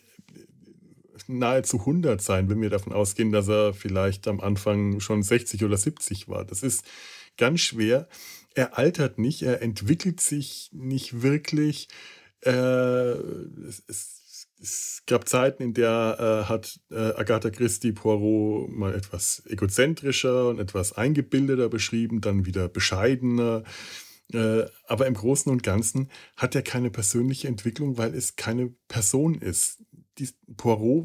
[1.29, 5.77] nahezu 100 sein, wenn wir davon ausgehen, dass er vielleicht am Anfang schon 60 oder
[5.77, 6.45] 70 war.
[6.45, 6.85] Das ist
[7.37, 8.09] ganz schwer.
[8.55, 11.89] Er altert nicht, er entwickelt sich nicht wirklich.
[12.43, 14.26] Äh, es, es
[14.61, 20.59] es gab Zeiten, in der äh, hat äh, Agatha Christie Poirot mal etwas egozentrischer und
[20.59, 23.65] etwas eingebildeter beschrieben, dann wieder bescheidener.
[24.33, 29.37] Äh, aber im Großen und Ganzen hat er keine persönliche Entwicklung, weil es keine Person
[29.37, 29.79] ist.
[30.19, 31.05] Die, Poirot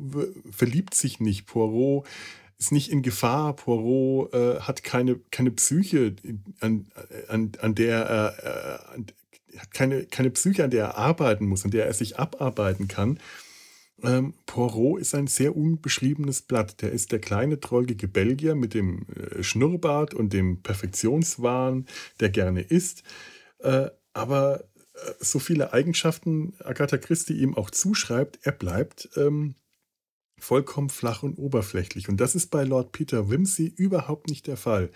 [0.52, 1.46] verliebt sich nicht.
[1.46, 2.08] Poirot
[2.58, 3.56] ist nicht in Gefahr.
[3.56, 6.16] Poirot äh, hat keine, keine Psyche,
[6.62, 6.88] an,
[7.28, 9.04] an, an der er, äh,
[9.58, 13.20] hat keine, keine Psyche, an der er arbeiten muss, an der er sich abarbeiten kann.
[14.04, 16.82] Ähm, Poirot ist ein sehr unbeschriebenes Blatt.
[16.82, 21.86] Der ist der kleine, trollgige Belgier mit dem äh, Schnurrbart und dem Perfektionswahn,
[22.20, 23.04] der gerne isst.
[23.60, 29.56] Äh, aber äh, so viele Eigenschaften Agatha Christie ihm auch zuschreibt, er bleibt ähm,
[30.40, 32.10] vollkommen flach und oberflächlich.
[32.10, 34.90] Und das ist bei Lord Peter Wimsey überhaupt nicht der Fall.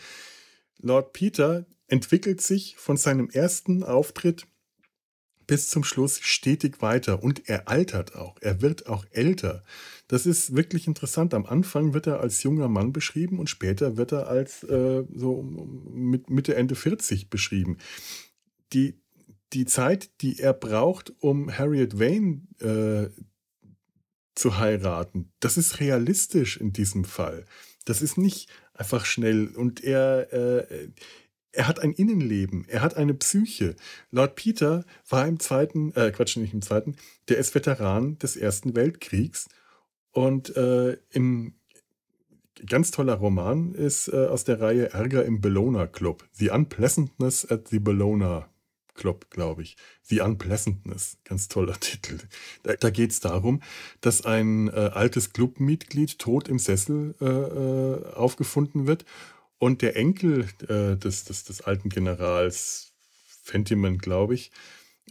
[0.80, 4.48] Lord Peter entwickelt sich von seinem ersten Auftritt
[5.48, 8.36] bis zum Schluss stetig weiter und er altert auch.
[8.41, 9.63] Er wird auch älter.
[10.08, 11.34] Das ist wirklich interessant.
[11.34, 15.43] Am Anfang wird er als junger Mann beschrieben und später wird er als äh, so
[15.43, 17.78] mit Mitte, Ende 40 beschrieben.
[18.74, 19.00] Die,
[19.54, 23.10] die Zeit, die er braucht, um Harriet Wayne äh,
[24.34, 27.45] zu heiraten, das ist realistisch in diesem Fall.
[27.86, 29.48] Das ist nicht einfach schnell.
[29.56, 30.89] Und er, äh,
[31.56, 33.76] er hat ein Innenleben, er hat eine Psyche.
[34.12, 36.96] Lord Peter war im zweiten, äh, Quatsch, nicht im zweiten,
[37.30, 39.48] der ist Veteran des Ersten Weltkriegs
[40.12, 41.56] und äh, in
[42.65, 46.28] ganz toller Roman ist äh, aus der Reihe Ärger im Bellona Club.
[46.34, 48.50] The Unpleasantness at the Bellona
[48.94, 49.76] Club, glaube ich.
[50.04, 52.18] The Unpleasantness, ganz toller Titel.
[52.63, 53.62] Da, da geht es darum,
[54.02, 59.06] dass ein äh, altes Clubmitglied tot im Sessel äh, äh aufgefunden wird
[59.65, 62.93] und der Enkel äh, des, des, des alten Generals
[63.41, 64.51] Fentiman, glaube ich,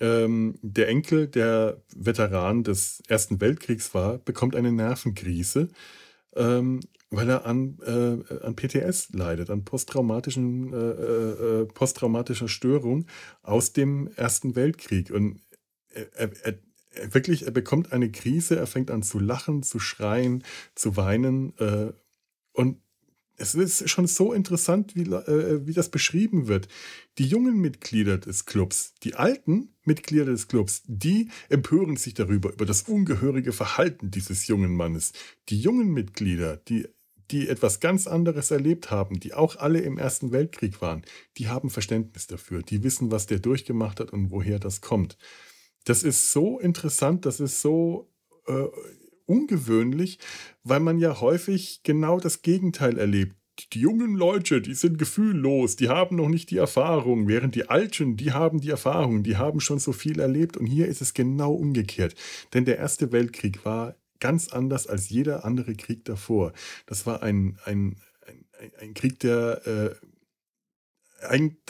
[0.00, 5.70] ähm, der Enkel, der Veteran des Ersten Weltkriegs war, bekommt eine Nervenkrise,
[6.36, 6.78] ähm,
[7.10, 13.06] weil er an, äh, an PTS leidet, an posttraumatischen, äh, äh, äh, posttraumatischer Störung
[13.42, 15.10] aus dem Ersten Weltkrieg.
[15.10, 15.40] Und
[15.88, 20.44] er, er, er, wirklich, er bekommt eine Krise, er fängt an zu lachen, zu schreien,
[20.76, 21.58] zu weinen.
[21.58, 21.92] Äh,
[22.52, 22.83] und
[23.36, 26.68] es ist schon so interessant, wie, äh, wie das beschrieben wird.
[27.18, 32.66] Die jungen Mitglieder des Clubs, die alten Mitglieder des Clubs, die empören sich darüber, über
[32.66, 35.12] das ungehörige Verhalten dieses jungen Mannes.
[35.48, 36.86] Die jungen Mitglieder, die,
[37.30, 41.02] die etwas ganz anderes erlebt haben, die auch alle im Ersten Weltkrieg waren,
[41.36, 42.62] die haben Verständnis dafür.
[42.62, 45.18] Die wissen, was der durchgemacht hat und woher das kommt.
[45.84, 48.10] Das ist so interessant, das ist so
[48.46, 48.64] äh,
[49.26, 50.18] ungewöhnlich,
[50.62, 53.36] weil man ja häufig genau das Gegenteil erlebt.
[53.72, 58.16] Die jungen Leute, die sind gefühllos, die haben noch nicht die Erfahrung, während die Alten,
[58.16, 60.56] die haben die Erfahrung, die haben schon so viel erlebt.
[60.56, 62.16] Und hier ist es genau umgekehrt.
[62.52, 66.52] Denn der Erste Weltkrieg war ganz anders als jeder andere Krieg davor.
[66.86, 70.06] Das war ein, ein, ein, ein Krieg, der äh,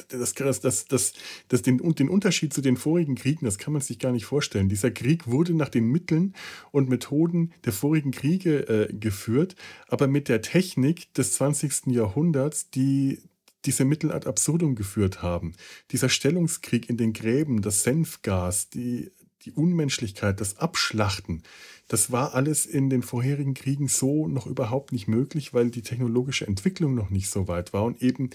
[0.08, 1.12] das, das, das,
[1.48, 4.68] das, den, den Unterschied zu den vorigen Kriegen, das kann man sich gar nicht vorstellen.
[4.68, 6.34] Dieser Krieg wurde nach den Mitteln
[6.70, 9.56] und Methoden der vorigen Kriege äh, geführt,
[9.88, 11.86] aber mit der Technik des 20.
[11.86, 13.20] Jahrhunderts, die
[13.64, 15.54] diese Mittel ad absurdum geführt haben.
[15.90, 19.10] Dieser Stellungskrieg in den Gräben, das Senfgas, die,
[19.44, 21.42] die Unmenschlichkeit, das Abschlachten,
[21.88, 26.46] das war alles in den vorherigen Kriegen so noch überhaupt nicht möglich, weil die technologische
[26.46, 28.30] Entwicklung noch nicht so weit war und eben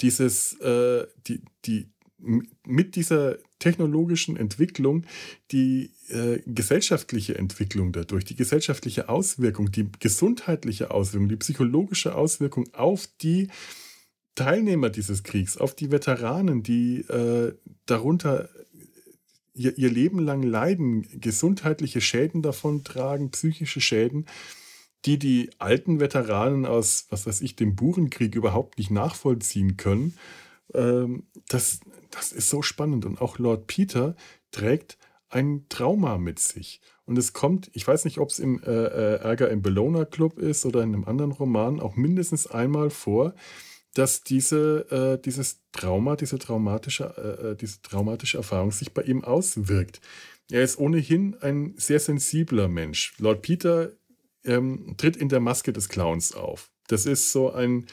[0.00, 1.90] dieses, äh, die, die,
[2.64, 5.04] mit dieser technologischen Entwicklung
[5.50, 13.08] die äh, gesellschaftliche Entwicklung dadurch, die gesellschaftliche Auswirkung, die gesundheitliche Auswirkung, die psychologische Auswirkung auf
[13.20, 13.48] die
[14.34, 17.52] Teilnehmer dieses Kriegs, auf die Veteranen, die äh,
[17.86, 18.48] darunter
[19.54, 24.26] ihr, ihr Leben lang leiden, gesundheitliche Schäden davon tragen, psychische Schäden,
[25.04, 30.14] die die alten Veteranen aus, was weiß ich, dem Burenkrieg überhaupt nicht nachvollziehen können.
[30.72, 33.04] Ähm, das, das ist so spannend.
[33.04, 34.16] Und auch Lord Peter
[34.50, 36.80] trägt ein Trauma mit sich.
[37.06, 40.38] Und es kommt, ich weiß nicht, ob es im äh, äh, Ärger im Bellona Club
[40.38, 43.34] ist oder in einem anderen Roman, auch mindestens einmal vor,
[43.92, 49.22] dass diese, äh, dieses Trauma, diese traumatische, äh, äh, diese traumatische Erfahrung sich bei ihm
[49.22, 50.00] auswirkt.
[50.50, 53.14] Er ist ohnehin ein sehr sensibler Mensch.
[53.18, 53.92] Lord Peter
[54.44, 56.70] ähm, tritt in der Maske des Clowns auf.
[56.88, 57.86] Das ist so ein,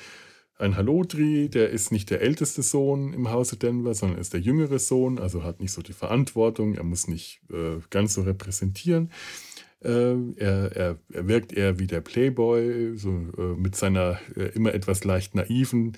[0.58, 4.80] ein Halodri, der ist nicht der älteste Sohn im Hause Denver, sondern ist der jüngere
[4.80, 9.12] Sohn, also hat nicht so die Verantwortung, er muss nicht äh, ganz so repräsentieren.
[9.84, 14.74] Äh, er, er, er, wirkt eher wie der Playboy, so äh, mit seiner äh, immer
[14.76, 15.98] etwas leicht naiven,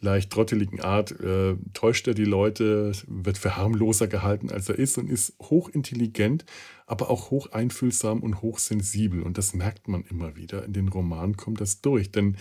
[0.00, 4.98] leicht trotteligen Art äh, täuscht er die Leute, wird für harmloser gehalten, als er ist
[4.98, 6.44] und ist hochintelligent,
[6.86, 9.22] aber auch hocheinfühlsam und hochsensibel.
[9.22, 10.64] Und das merkt man immer wieder.
[10.64, 12.36] In den Romanen kommt das durch, denn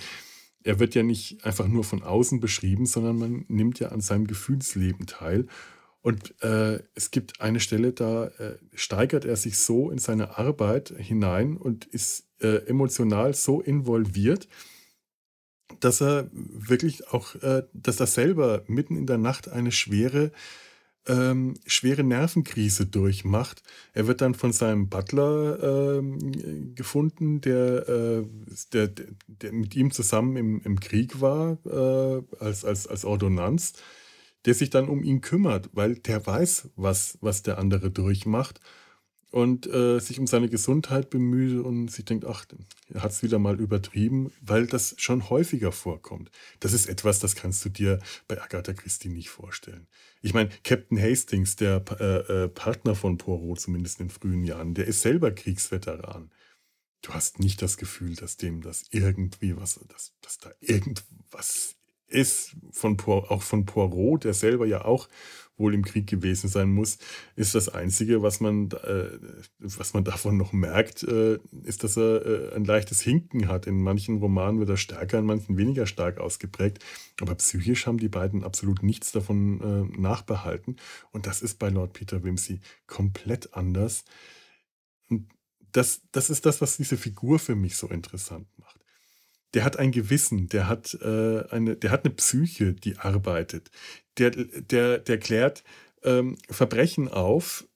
[0.64, 4.28] er wird ja nicht einfach nur von außen beschrieben, sondern man nimmt ja an seinem
[4.28, 5.48] Gefühlsleben teil.
[6.02, 10.94] Und äh, es gibt eine Stelle, da äh, steigert er sich so in seine Arbeit
[10.98, 14.48] hinein und ist äh, emotional so involviert,
[15.80, 20.32] dass er wirklich auch, äh, dass er selber mitten in der Nacht eine schwere,
[21.08, 23.64] ähm, schwere Nervenkrise durchmacht.
[23.94, 28.26] Er wird dann von seinem Butler ähm, gefunden, der, äh,
[28.74, 28.90] der,
[29.28, 33.74] der, mit ihm zusammen im, im Krieg war, äh, als, als, als Ordonnanz
[34.46, 38.62] der sich dann um ihn kümmert, weil der weiß, was, was der andere durchmacht
[39.32, 42.46] und äh, sich um seine Gesundheit bemüht und sich denkt, ach,
[42.94, 46.32] er hat es wieder mal übertrieben, weil das schon häufiger vorkommt.
[46.60, 49.88] Das ist etwas, das kannst du dir bei Agatha Christie nicht vorstellen.
[50.22, 54.88] Ich meine, Captain Hastings, der äh, äh, Partner von Poirot, zumindest in frühen Jahren, der
[54.88, 56.32] ist selber Kriegsveteran.
[57.02, 61.76] Du hast nicht das Gefühl, dass dem das irgendwie was, dass, dass da irgendwas
[62.08, 65.10] ist von auch von Poirot, der selber ja auch
[65.58, 66.98] wohl im Krieg gewesen sein muss,
[67.36, 69.18] ist das Einzige, was man, äh,
[69.60, 73.68] was man davon noch merkt, äh, ist, dass er äh, ein leichtes Hinken hat.
[73.68, 76.84] In manchen Romanen wird er stärker, in manchen weniger stark ausgeprägt.
[77.20, 80.78] Aber psychisch haben die beiden absolut nichts davon äh, nachbehalten.
[81.12, 84.06] Und das ist bei Lord Peter Wimsey komplett anders.
[85.10, 85.28] Und
[85.72, 88.78] das, das ist das, was diese Figur für mich so interessant macht
[89.54, 93.72] der hat ein Gewissen, der hat, äh, eine, der hat eine Psyche, die arbeitet.
[94.18, 95.64] Der, der, der klärt
[96.04, 97.68] ähm, Verbrechen auf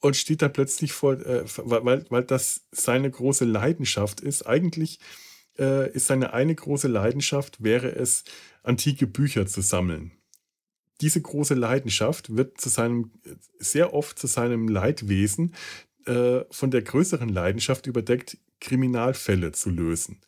[0.00, 4.46] und steht dann plötzlich vor, äh, weil, weil das seine große Leidenschaft ist.
[4.46, 4.98] Eigentlich
[5.58, 8.24] äh, ist seine eine große Leidenschaft, wäre es,
[8.62, 10.12] antike Bücher zu sammeln.
[11.00, 13.12] Diese große Leidenschaft wird zu seinem,
[13.58, 15.54] sehr oft zu seinem Leidwesen
[16.04, 20.20] äh, von der größeren Leidenschaft überdeckt, Kriminalfälle zu lösen.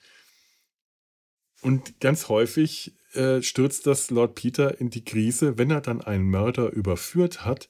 [1.60, 6.28] Und ganz häufig äh, stürzt das Lord Peter in die Krise, wenn er dann einen
[6.28, 7.68] Mörder überführt hat,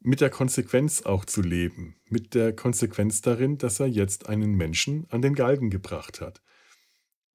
[0.00, 1.96] mit der Konsequenz auch zu leben.
[2.08, 6.40] Mit der Konsequenz darin, dass er jetzt einen Menschen an den Galgen gebracht hat.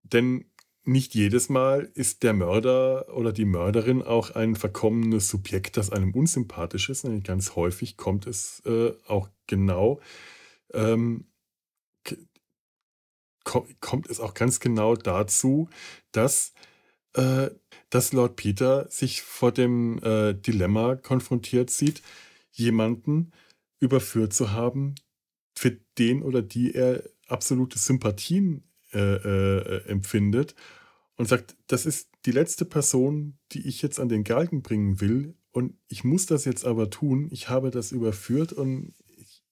[0.04, 0.46] Denn
[0.86, 6.14] nicht jedes Mal ist der Mörder oder die Mörderin auch ein verkommenes Subjekt, das einem
[6.14, 7.04] unsympathisch ist.
[7.04, 10.02] Nämlich ganz häufig kommt es äh, auch genau
[10.74, 11.26] ähm,
[13.44, 15.70] kommt es auch ganz genau dazu,
[16.12, 16.54] dass,
[17.14, 17.50] äh,
[17.90, 22.02] dass Lord Peter sich vor dem äh, Dilemma konfrontiert sieht,
[22.52, 23.32] jemanden
[23.80, 24.96] überführt zu haben,
[25.56, 30.56] für den oder die er absolute Sympathien äh, äh, empfindet
[31.16, 35.36] und sagt, das ist die letzte Person, die ich jetzt an den Galgen bringen will
[35.52, 37.28] und ich muss das jetzt aber tun.
[37.32, 38.94] Ich habe das überführt und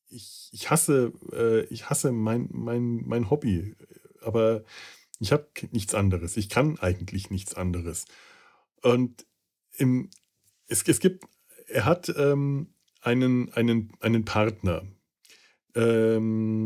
[0.10, 3.76] ich, ich hasse, äh, ich hasse mein, mein, mein Hobby,
[4.22, 4.64] aber
[5.22, 6.36] ich habe nichts anderes.
[6.36, 8.06] Ich kann eigentlich nichts anderes.
[8.82, 9.28] Und
[9.78, 10.10] im,
[10.68, 11.26] es, es gibt,
[11.68, 14.82] er hat ähm, einen, einen, einen Partner,
[15.76, 16.58] ähm,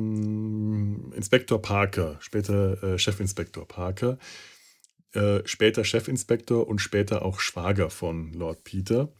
[1.17, 4.17] Inspektor Parker, später äh, Chefinspektor Parker,
[5.11, 9.13] äh, später Chefinspektor und später auch Schwager von Lord Peter.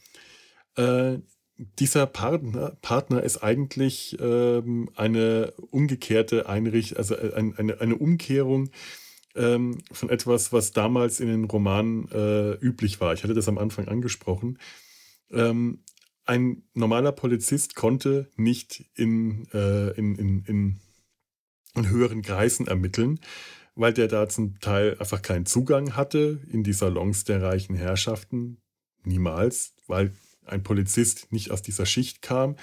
[0.77, 1.17] Äh,
[1.57, 8.69] dieser Partner, Partner ist eigentlich ähm, eine umgekehrte Einrichtung, also äh, ein, eine, eine Umkehrung
[9.35, 13.13] ähm, von etwas, was damals in den Romanen äh, üblich war.
[13.13, 14.59] Ich hatte das am Anfang angesprochen.
[15.31, 15.79] Ähm,
[16.25, 20.79] ein normaler Polizist konnte nicht in, äh, in, in, in,
[21.75, 23.19] in höheren Kreisen ermitteln,
[23.75, 28.57] weil der da zum Teil einfach keinen Zugang hatte in die Salons der reichen Herrschaften.
[29.03, 30.15] Niemals, weil
[30.45, 32.55] ein Polizist nicht aus dieser Schicht kam,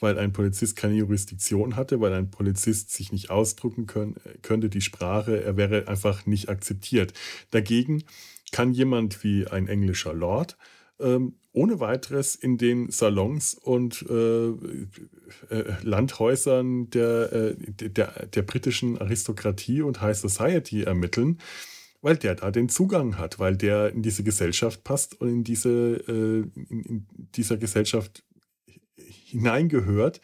[0.00, 4.80] weil ein Polizist keine Jurisdiktion hatte, weil ein Polizist sich nicht ausdrücken können, könnte, die
[4.80, 7.12] Sprache, er wäre einfach nicht akzeptiert.
[7.50, 8.04] Dagegen
[8.52, 10.56] kann jemand wie ein englischer Lord
[10.98, 18.98] ähm, ohne weiteres in den Salons und äh, äh, Landhäusern der, äh, der, der britischen
[18.98, 21.38] Aristokratie und High Society ermitteln,
[22.02, 25.70] weil der da den Zugang hat, weil der in diese Gesellschaft passt und in diese
[26.08, 28.24] äh, in, in dieser Gesellschaft
[28.96, 30.20] hineingehört.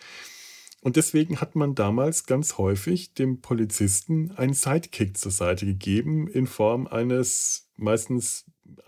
[0.80, 6.48] Und deswegen hat man damals ganz häufig dem Polizisten einen Sidekick zur Seite gegeben in
[6.48, 8.46] Form eines meistens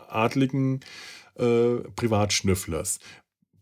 [0.09, 0.81] adligen
[1.37, 2.99] äh, Privatschnüfflers.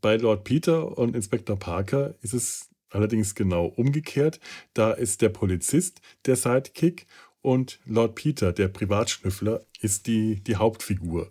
[0.00, 4.40] Bei Lord Peter und Inspektor Parker ist es allerdings genau umgekehrt.
[4.74, 7.06] Da ist der Polizist der Sidekick
[7.42, 11.31] und Lord Peter, der Privatschnüffler, ist die, die Hauptfigur.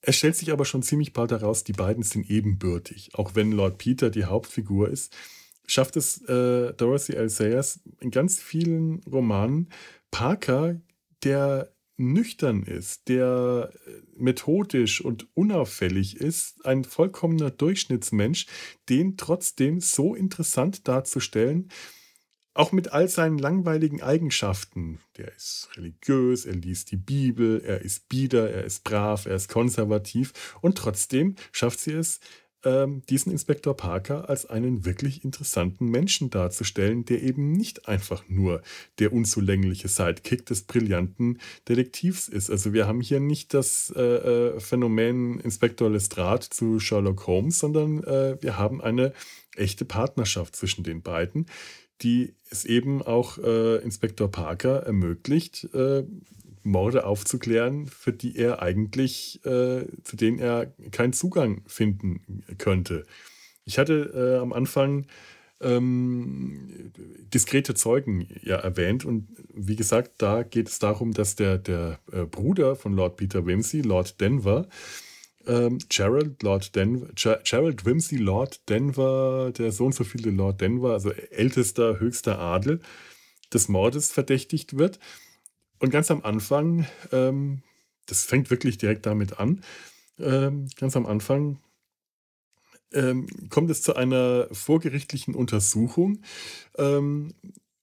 [0.00, 3.10] Es stellt sich aber schon ziemlich bald heraus, die beiden sind ebenbürtig.
[3.14, 5.16] Auch wenn Lord Peter die Hauptfigur ist,
[5.66, 7.28] schafft es äh, Dorothy L.
[7.28, 9.68] Sayers in ganz vielen Romanen,
[10.10, 10.80] Parker,
[11.22, 18.46] der nüchtern ist, der äh, methodisch und unauffällig ist, ein vollkommener Durchschnittsmensch,
[18.88, 21.68] den trotzdem so interessant darzustellen,
[22.54, 25.00] auch mit all seinen langweiligen Eigenschaften.
[25.16, 29.48] Der ist religiös, er liest die Bibel, er ist bieder, er ist brav, er ist
[29.48, 32.20] konservativ und trotzdem schafft sie es,
[32.64, 38.62] ähm, diesen Inspektor Parker als einen wirklich interessanten Menschen darzustellen, der eben nicht einfach nur
[38.98, 41.38] der unzulängliche Sidekick des brillanten
[41.68, 42.50] Detektivs ist.
[42.50, 48.04] Also wir haben hier nicht das äh, äh Phänomen Inspektor Lestrade zu Sherlock Holmes, sondern
[48.04, 49.12] äh, wir haben eine
[49.56, 51.46] echte Partnerschaft zwischen den beiden,
[52.02, 56.04] die es eben auch äh, Inspektor Parker ermöglicht, äh,
[56.64, 63.04] Morde aufzuklären, für die er eigentlich, äh, zu denen er keinen Zugang finden könnte.
[63.64, 65.06] Ich hatte äh, am Anfang
[65.60, 66.92] ähm,
[67.32, 72.24] diskrete Zeugen ja erwähnt und wie gesagt, da geht es darum, dass der, der äh,
[72.24, 74.68] Bruder von Lord Peter Wimsey, Lord Denver,
[75.46, 81.10] ähm, Gerald, Lord Denver, Gerald Wimsey, Lord Denver, der Sohn so viele Lord Denver, also
[81.10, 82.80] ältester, höchster Adel,
[83.52, 84.98] des Mordes verdächtigt wird.
[85.78, 87.62] Und ganz am Anfang, ähm,
[88.06, 89.62] das fängt wirklich direkt damit an,
[90.18, 91.58] ähm, ganz am Anfang
[92.92, 96.22] ähm, kommt es zu einer vorgerichtlichen Untersuchung
[96.76, 97.34] ähm,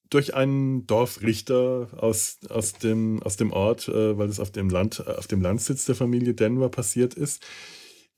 [0.10, 5.06] durch einen Dorfrichter aus, aus, dem, aus dem Ort, äh, weil es auf dem, Land,
[5.08, 7.46] auf dem Landsitz der Familie Denver passiert ist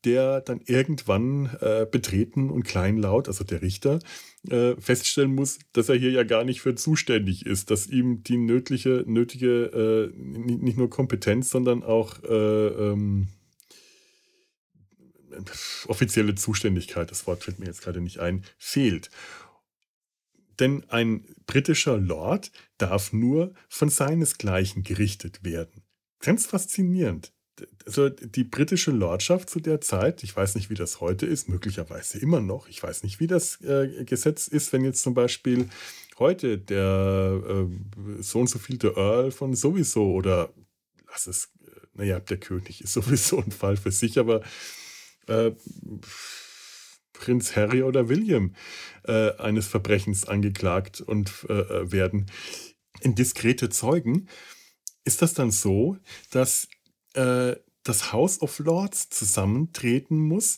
[0.04, 4.00] der dann irgendwann äh, betreten und kleinlaut, also der Richter,
[4.50, 8.38] äh, feststellen muss, dass er hier ja gar nicht für zuständig ist, dass ihm die
[8.38, 13.28] nötige, nötige äh, nicht nur Kompetenz, sondern auch äh, ähm,
[15.88, 19.10] offizielle Zuständigkeit, das Wort fällt mir jetzt gerade nicht ein, fehlt.
[20.60, 25.84] Denn ein britischer Lord darf nur von seinesgleichen gerichtet werden.
[26.20, 27.34] Ganz faszinierend
[27.86, 32.20] also die britische Lordschaft zu der Zeit, ich weiß nicht, wie das heute ist, möglicherweise
[32.20, 32.68] immer noch.
[32.68, 35.70] Ich weiß nicht, wie das äh, Gesetz ist, wenn jetzt zum Beispiel
[36.20, 40.54] heute der äh, so und so viel der Earl von sowieso oder
[41.08, 44.42] lass es, äh, naja, der König ist sowieso ein Fall für sich, aber
[45.28, 45.52] äh,
[47.22, 48.56] Prinz Harry oder William
[49.04, 52.26] äh, eines Verbrechens angeklagt und äh, werden.
[53.02, 54.28] In diskrete Zeugen
[55.04, 55.98] ist das dann so,
[56.32, 56.68] dass
[57.14, 60.58] äh, das House of Lords zusammentreten muss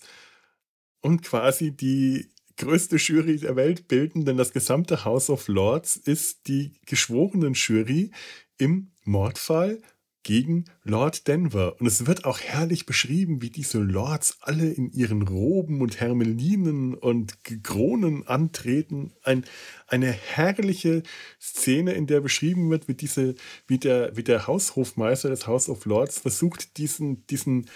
[1.02, 6.48] und quasi die größte Jury der Welt bilden, denn das gesamte House of Lords ist
[6.48, 8.12] die geschworenen Jury
[8.58, 9.82] im Mordfall
[10.24, 11.76] gegen Lord Denver.
[11.80, 16.96] Und es wird auch herrlich beschrieben, wie diese Lords alle in ihren Roben und Hermelinen
[16.96, 19.14] und Kronen antreten.
[19.24, 19.46] Ein,
[19.88, 21.04] eine herrliche
[21.40, 23.36] Szene, in der beschrieben wird, wie, diese,
[23.68, 27.70] wie, der, wie der Haushofmeister des House of Lords versucht, diesen, diesen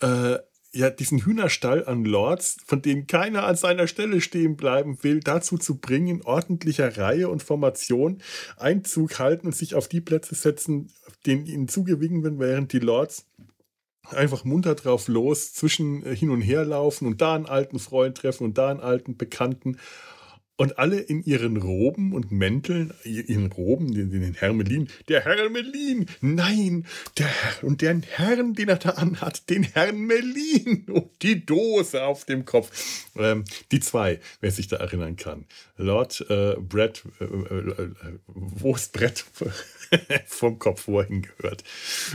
[0.00, 0.38] äh,
[0.72, 5.58] ja, diesen Hühnerstall an Lords, von denen keiner an seiner Stelle stehen bleiben will, dazu
[5.58, 8.22] zu bringen, ordentlicher Reihe und Formation
[8.56, 10.92] Einzug halten und sich auf die Plätze setzen,
[11.26, 13.26] denen ihnen zugewiesen werden, während die Lords
[14.10, 18.16] einfach munter drauf los, zwischen äh, hin und her laufen und da einen alten Freund
[18.16, 19.78] treffen und da einen alten Bekannten.
[20.60, 26.84] Und alle in ihren Roben und Mänteln, ihren Roben, den, den Hermelin, der Hermelin, nein,
[27.16, 32.04] der Herr, und den Herrn, den er da anhat, den Herrn Melin und die Dose
[32.04, 33.06] auf dem Kopf.
[33.16, 35.46] Ähm, die zwei, wer sich da erinnern kann.
[35.78, 37.90] Lord äh, Brett, äh, äh,
[38.26, 39.24] wo ist Brett
[40.26, 41.64] vom Kopf vorhin gehört?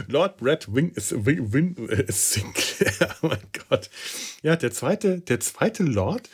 [0.07, 3.39] Lord Brett Wing, Wing, Wing äh, Sinclair, oh mein
[3.69, 3.89] Gott.
[4.43, 6.29] Ja, der zweite, der zweite Lord,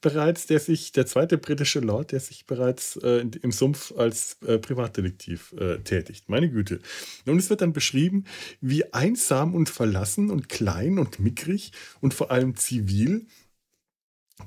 [0.00, 4.58] bereits, der sich, der zweite britische Lord, der sich bereits äh, im Sumpf als äh,
[4.58, 6.28] Privatdetektiv äh, tätigt.
[6.28, 6.80] Meine Güte.
[7.26, 8.24] Und es wird dann beschrieben,
[8.60, 13.26] wie einsam und verlassen und klein und mickrig und vor allem zivil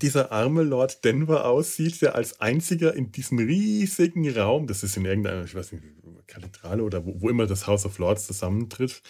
[0.01, 5.05] dieser arme Lord Denver aussieht, der als einziger in diesem riesigen Raum, das ist in
[5.05, 5.83] irgendeiner, ich weiß nicht,
[6.29, 9.01] Kathedrale oder wo, wo immer das House of Lords zusammentritt,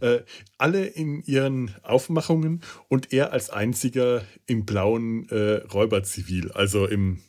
[0.00, 0.20] äh,
[0.56, 7.20] alle in ihren Aufmachungen und er als einziger im blauen äh, Räuberzivil, also im,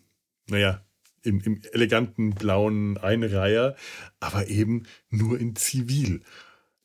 [0.47, 0.85] naja,
[1.23, 3.75] im, im eleganten blauen Einreiher,
[4.19, 6.21] aber eben nur in Zivil.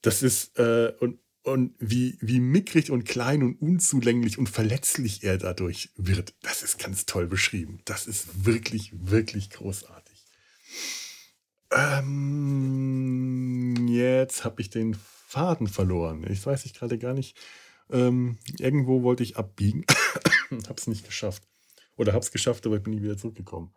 [0.03, 5.38] Das ist, äh, und und wie, wie mickrig und klein und unzulänglich und verletzlich er
[5.38, 7.78] dadurch wird, das ist ganz toll beschrieben.
[7.84, 10.26] Das ist wirklich, wirklich großartig.
[11.70, 12.66] Ähm,
[13.88, 14.97] jetzt habe ich den
[15.28, 16.26] Faden verloren.
[16.28, 17.38] Ich weiß ich gerade gar nicht.
[17.90, 19.84] Ähm, irgendwo wollte ich abbiegen.
[20.51, 21.44] habe es nicht geschafft.
[21.97, 23.72] Oder habe es geschafft, aber ich bin nie wieder zurückgekommen.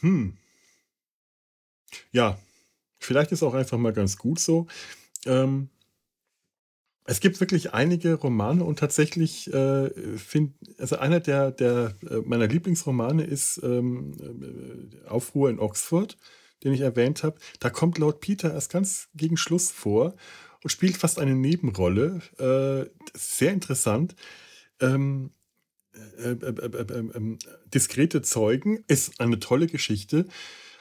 [0.00, 0.36] Hm.
[2.12, 2.38] Ja,
[2.98, 4.66] vielleicht ist auch einfach mal ganz gut so.
[5.26, 5.70] Ähm,
[7.04, 12.46] es gibt wirklich einige Romane und tatsächlich äh, finde, also einer der, der äh, meiner
[12.46, 16.16] Lieblingsromane ist ähm, äh, Aufruhr in Oxford,
[16.62, 17.40] den ich erwähnt habe.
[17.58, 20.14] Da kommt Lord Peter erst ganz gegen Schluss vor
[20.62, 22.20] und spielt fast eine Nebenrolle.
[22.38, 24.14] Äh, sehr interessant.
[24.78, 25.32] Ähm,
[26.18, 27.38] äh, äh, äh, ähm,
[27.72, 30.26] diskrete Zeugen ist eine tolle Geschichte,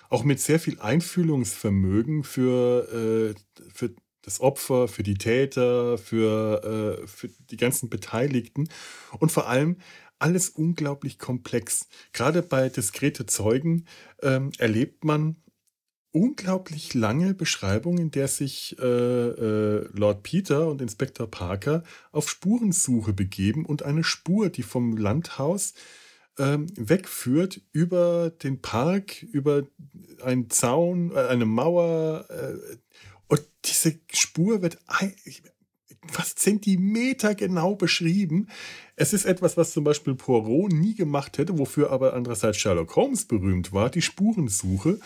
[0.10, 3.36] auch mit sehr viel Einfühlungsvermögen für,
[3.72, 3.94] für
[4.24, 8.70] das Opfer, für die Täter, für, für die ganzen Beteiligten
[9.20, 9.78] und vor allem
[10.18, 11.88] alles unglaublich komplex.
[12.12, 13.86] Gerade bei diskrete Zeugen
[14.24, 15.36] ähm, erlebt man
[16.12, 23.14] unglaublich lange Beschreibung, in der sich äh, äh, Lord Peter und Inspektor Parker auf Spurensuche
[23.14, 25.74] begeben und eine Spur, die vom Landhaus
[26.40, 29.64] ähm, wegführt, über den Park, über
[30.24, 32.26] einen Zaun, äh, eine Mauer.
[32.30, 32.78] Äh,
[33.28, 34.80] und diese Spur wird
[36.08, 38.48] fast Zentimeter genau beschrieben.
[38.96, 43.26] Es ist etwas, was zum Beispiel Poirot nie gemacht hätte, wofür aber andererseits Sherlock Holmes
[43.26, 45.00] berühmt war, die Spurensuche.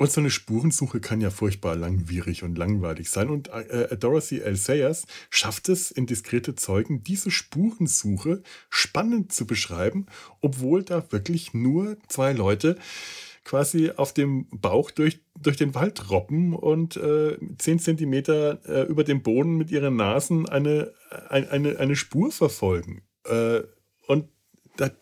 [0.00, 3.28] Und so eine Spurensuche kann ja furchtbar langwierig und langweilig sein.
[3.28, 4.56] Und äh, Dorothy L.
[4.56, 10.06] Sayers schafft es in diskrete Zeugen, diese Spurensuche spannend zu beschreiben,
[10.40, 12.78] obwohl da wirklich nur zwei Leute
[13.44, 19.04] quasi auf dem Bauch durch, durch den Wald robben und äh, zehn Zentimeter äh, über
[19.04, 20.94] dem Boden mit ihren Nasen eine,
[21.28, 23.02] eine, eine Spur verfolgen.
[23.24, 23.64] Äh,
[24.06, 24.30] und
[24.78, 24.92] das,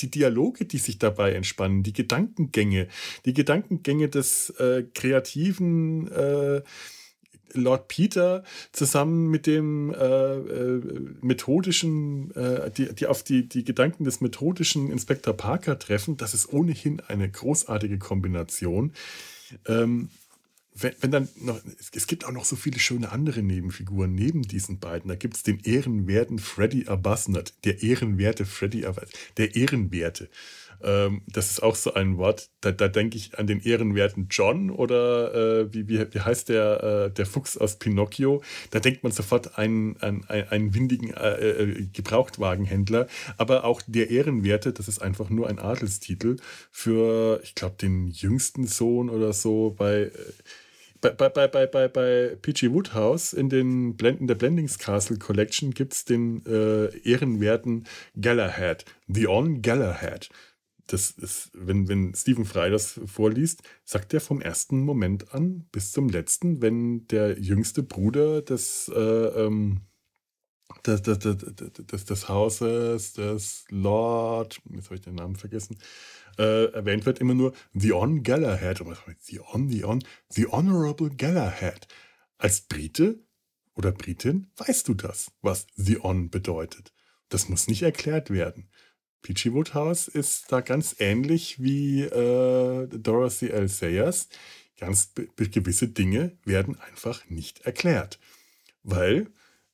[0.00, 2.88] die Dialoge, die sich dabei entspannen, die Gedankengänge,
[3.24, 6.62] die Gedankengänge des äh, kreativen äh,
[7.52, 10.82] Lord Peter zusammen mit dem äh, äh,
[11.22, 16.52] methodischen, äh, die, die auf die, die Gedanken des methodischen Inspektor Parker treffen, das ist
[16.52, 18.92] ohnehin eine großartige Kombination.
[19.66, 20.10] Ähm,
[20.78, 21.60] wenn, wenn dann noch,
[21.92, 25.08] es gibt auch noch so viele schöne andere Nebenfiguren neben diesen beiden.
[25.08, 30.28] Da gibt es den ehrenwerten Freddy Arbuthnot, der ehrenwerte Freddy Arbuthnot, der Ehrenwerte.
[30.82, 34.70] Ähm, das ist auch so ein Wort, da, da denke ich an den ehrenwerten John
[34.70, 38.42] oder äh, wie, wie, wie heißt der, äh, der Fuchs aus Pinocchio.
[38.70, 43.06] Da denkt man sofort an, an, an einen windigen äh, äh, Gebrauchtwagenhändler.
[43.38, 46.36] Aber auch der Ehrenwerte, das ist einfach nur ein Adelstitel
[46.70, 50.10] für, ich glaube, den jüngsten Sohn oder so bei äh,
[51.00, 55.94] bei, bei, bei, bei, bei PG Woodhouse in den Blenden der Blendings Castle Collection gibt
[55.94, 57.86] es den äh, ehrenwerten
[58.20, 60.30] Galahad, The On Galahad.
[60.86, 65.90] Das ist, wenn, wenn Stephen Fry das vorliest, sagt er vom ersten Moment an bis
[65.90, 69.80] zum letzten, wenn der jüngste Bruder des, äh, ähm,
[70.86, 75.76] des, des, des, des, des Hauses, des Lord, jetzt habe ich den Namen vergessen,
[76.38, 78.82] äh, erwähnt wird immer nur The On Galahad.
[79.20, 81.88] The On, The On, The Honorable Galahad.
[82.38, 83.20] Als Brite
[83.74, 86.92] oder Britin weißt du das, was The On bedeutet.
[87.28, 88.68] Das muss nicht erklärt werden.
[89.22, 93.68] Peachy Woodhouse ist da ganz ähnlich wie äh, Dorothy L.
[93.68, 94.28] Sayers.
[94.78, 98.20] Ganz gewisse Dinge werden einfach nicht erklärt.
[98.82, 99.28] Weil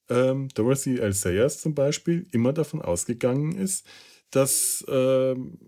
[0.08, 1.12] ähm, Dorothy L.
[1.12, 3.86] Sayers zum Beispiel immer davon ausgegangen ist,
[4.30, 5.58] dass ähm,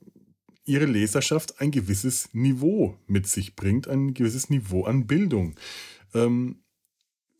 [0.64, 5.54] ihre Leserschaft ein gewisses Niveau mit sich bringt, ein gewisses Niveau an Bildung.
[6.14, 6.60] Ähm,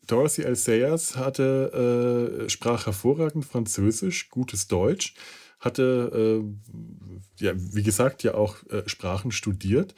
[0.07, 0.55] Dorothy L.
[0.55, 5.15] Sayers hatte, äh, sprach hervorragend Französisch, gutes Deutsch,
[5.59, 9.95] hatte, äh, ja, wie gesagt, ja auch äh, Sprachen studiert.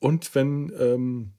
[0.00, 1.34] Und wenn ähm,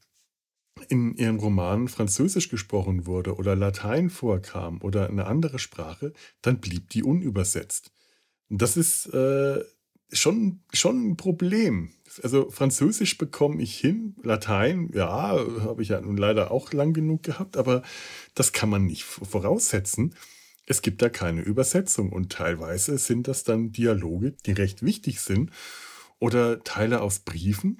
[0.89, 6.89] in ihren Romanen Französisch gesprochen wurde oder Latein vorkam oder eine andere Sprache, dann blieb
[6.89, 7.91] die unübersetzt.
[8.49, 9.63] Das ist äh,
[10.11, 11.91] schon, schon ein Problem.
[12.23, 17.23] Also Französisch bekomme ich hin, Latein, ja, habe ich ja nun leider auch lang genug
[17.23, 17.81] gehabt, aber
[18.35, 20.15] das kann man nicht voraussetzen.
[20.65, 25.51] Es gibt da keine Übersetzung und teilweise sind das dann Dialoge, die recht wichtig sind
[26.19, 27.79] oder Teile aus Briefen.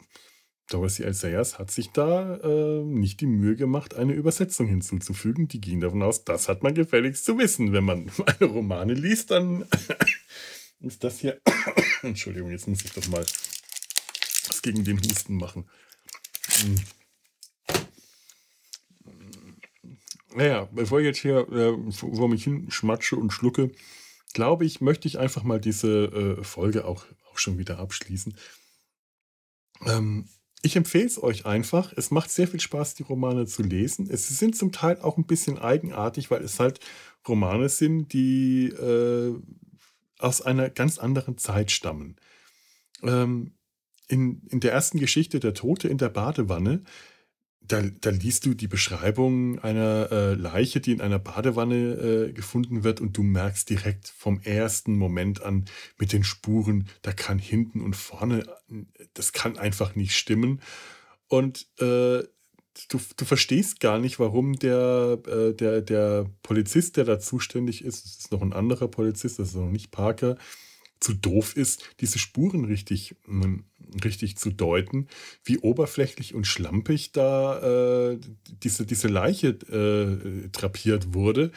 [0.69, 1.13] Dorothy L.
[1.13, 5.47] Sayers hat sich da äh, nicht die Mühe gemacht, eine Übersetzung hinzuzufügen.
[5.47, 7.71] Die ging davon aus, das hat man gefälligst zu wissen.
[7.71, 9.65] Wenn man meine Romane liest, dann
[10.79, 11.41] ist das hier.
[12.01, 13.25] Entschuldigung, jetzt muss ich doch mal
[14.47, 15.69] was gegen den Husten machen.
[16.47, 16.75] Hm.
[20.35, 23.71] Naja, bevor ich jetzt hier äh, vor mich hin schmatsche und schlucke,
[24.33, 28.35] glaube ich, möchte ich einfach mal diese äh, Folge auch, auch schon wieder abschließen.
[29.85, 30.27] Ähm,
[30.61, 31.93] ich empfehle es euch einfach.
[31.95, 34.09] Es macht sehr viel Spaß, die Romane zu lesen.
[34.09, 36.79] Es sind zum Teil auch ein bisschen eigenartig, weil es halt
[37.27, 39.39] Romane sind, die äh,
[40.19, 42.15] aus einer ganz anderen Zeit stammen.
[43.03, 43.53] Ähm,
[44.07, 46.83] in, in der ersten Geschichte, Der Tote in der Badewanne,
[47.67, 52.83] da, da liest du die Beschreibung einer äh, Leiche, die in einer Badewanne äh, gefunden
[52.83, 55.65] wird und du merkst direkt vom ersten Moment an
[55.97, 58.45] mit den Spuren, da kann hinten und vorne,
[59.13, 60.61] das kann einfach nicht stimmen.
[61.27, 62.23] Und äh,
[62.89, 68.05] du, du verstehst gar nicht, warum der, äh, der, der Polizist, der da zuständig ist,
[68.05, 70.37] das ist noch ein anderer Polizist, das ist noch nicht Parker,
[70.99, 73.65] zu doof ist, diese Spuren richtig, hm,
[74.03, 75.07] richtig zu deuten,
[75.43, 78.19] wie oberflächlich und schlampig da äh,
[78.63, 81.51] diese, diese Leiche äh, drapiert wurde.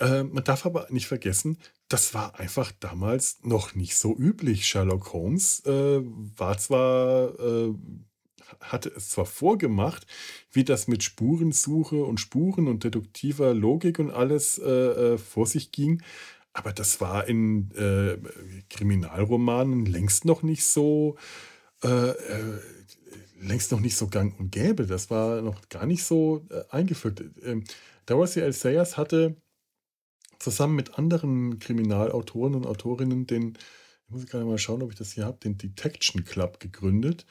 [0.00, 4.66] Äh, man darf aber nicht vergessen, das war einfach damals noch nicht so üblich.
[4.66, 6.00] Sherlock Holmes äh,
[6.36, 7.74] war zwar äh,
[8.60, 10.06] hatte es zwar vorgemacht,
[10.52, 15.72] wie das mit Spurensuche und Spuren und deduktiver Logik und alles äh, äh, vor sich
[15.72, 16.02] ging,
[16.58, 18.18] aber das war in äh,
[18.68, 21.16] Kriminalromanen längst noch nicht so,
[21.84, 22.60] äh, äh,
[23.40, 24.86] längst noch nicht so gang und gäbe.
[24.86, 27.22] Das war noch gar nicht so äh, eingeführt.
[27.44, 27.62] Ähm,
[28.06, 28.52] Dorothy L.
[28.52, 29.36] Sayers hatte
[30.40, 33.56] zusammen mit anderen Kriminalautoren und Autorinnen den,
[34.06, 37.24] ich muss gerade mal schauen, ob ich das hier habe, den Detection Club gegründet.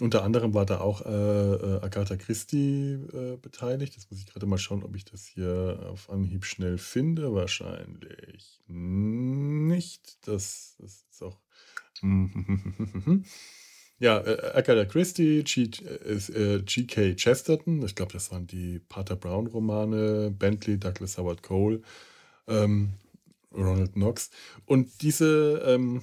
[0.00, 3.94] Unter anderem war da auch äh, äh, Agatha Christie äh, beteiligt.
[3.94, 7.34] Jetzt muss ich gerade mal schauen, ob ich das hier auf Anhieb schnell finde.
[7.34, 10.26] Wahrscheinlich nicht.
[10.26, 11.38] Das, das ist auch.
[13.98, 17.02] ja, äh, Agatha Christie, G.K.
[17.02, 21.82] Äh, Chesterton, ich glaube, das waren die Pater Brown-Romane, Bentley, Douglas Howard Cole,
[22.48, 22.94] ähm,
[23.52, 24.30] Ronald Knox.
[24.64, 25.62] Und diese.
[25.66, 26.00] Ähm,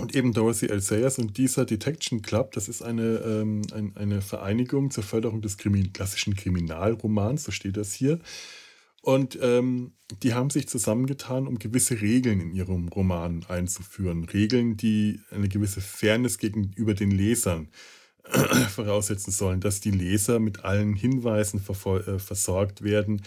[0.00, 0.80] und eben Dorothy L.
[0.80, 5.58] Sayers und dieser Detection Club, das ist eine, ähm, ein, eine Vereinigung zur Förderung des
[5.58, 8.20] Krimi klassischen Kriminalromans, so steht das hier.
[9.02, 9.92] Und ähm,
[10.22, 14.24] die haben sich zusammengetan, um gewisse Regeln in ihrem Roman einzuführen.
[14.24, 17.68] Regeln, die eine gewisse Fairness gegenüber den Lesern
[18.74, 23.22] voraussetzen sollen, dass die Leser mit allen Hinweisen äh, versorgt werden,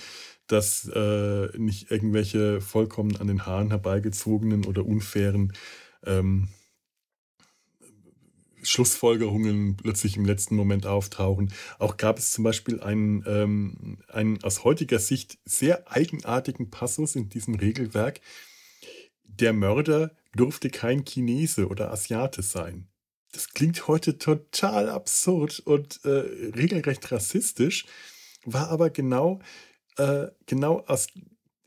[0.47, 5.53] dass äh, nicht irgendwelche vollkommen an den Haaren herbeigezogenen oder unfairen
[6.05, 6.49] ähm,
[8.64, 11.53] Schlussfolgerungen plötzlich im letzten Moment auftauchen.
[11.80, 17.30] Auch gab es zum Beispiel einen, ähm, einen aus heutiger Sicht sehr eigenartigen Passus in
[17.30, 18.22] diesem Regelwerk.
[19.24, 22.88] Der Mörder durfte kein Chinese oder Asiate sein.
[23.32, 27.86] Das klingt heute total absurd und äh, regelrecht rassistisch,
[28.45, 29.39] war aber genau,
[29.97, 31.07] äh, genau aus,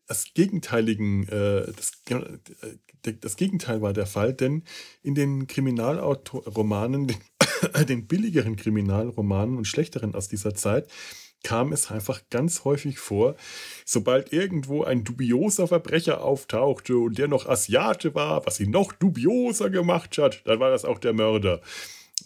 [0.06, 2.76] aus gegenteiligen, äh, das, äh,
[3.12, 4.64] das Gegenteil war der Fall, denn
[5.02, 7.18] in den Kriminalromanen, den,
[7.88, 10.88] den billigeren Kriminalromanen und schlechteren aus dieser Zeit,
[11.44, 13.36] kam es einfach ganz häufig vor,
[13.84, 19.70] sobald irgendwo ein dubioser Verbrecher auftauchte und der noch Asiate war, was ihn noch dubioser
[19.70, 21.60] gemacht hat, dann war das auch der Mörder.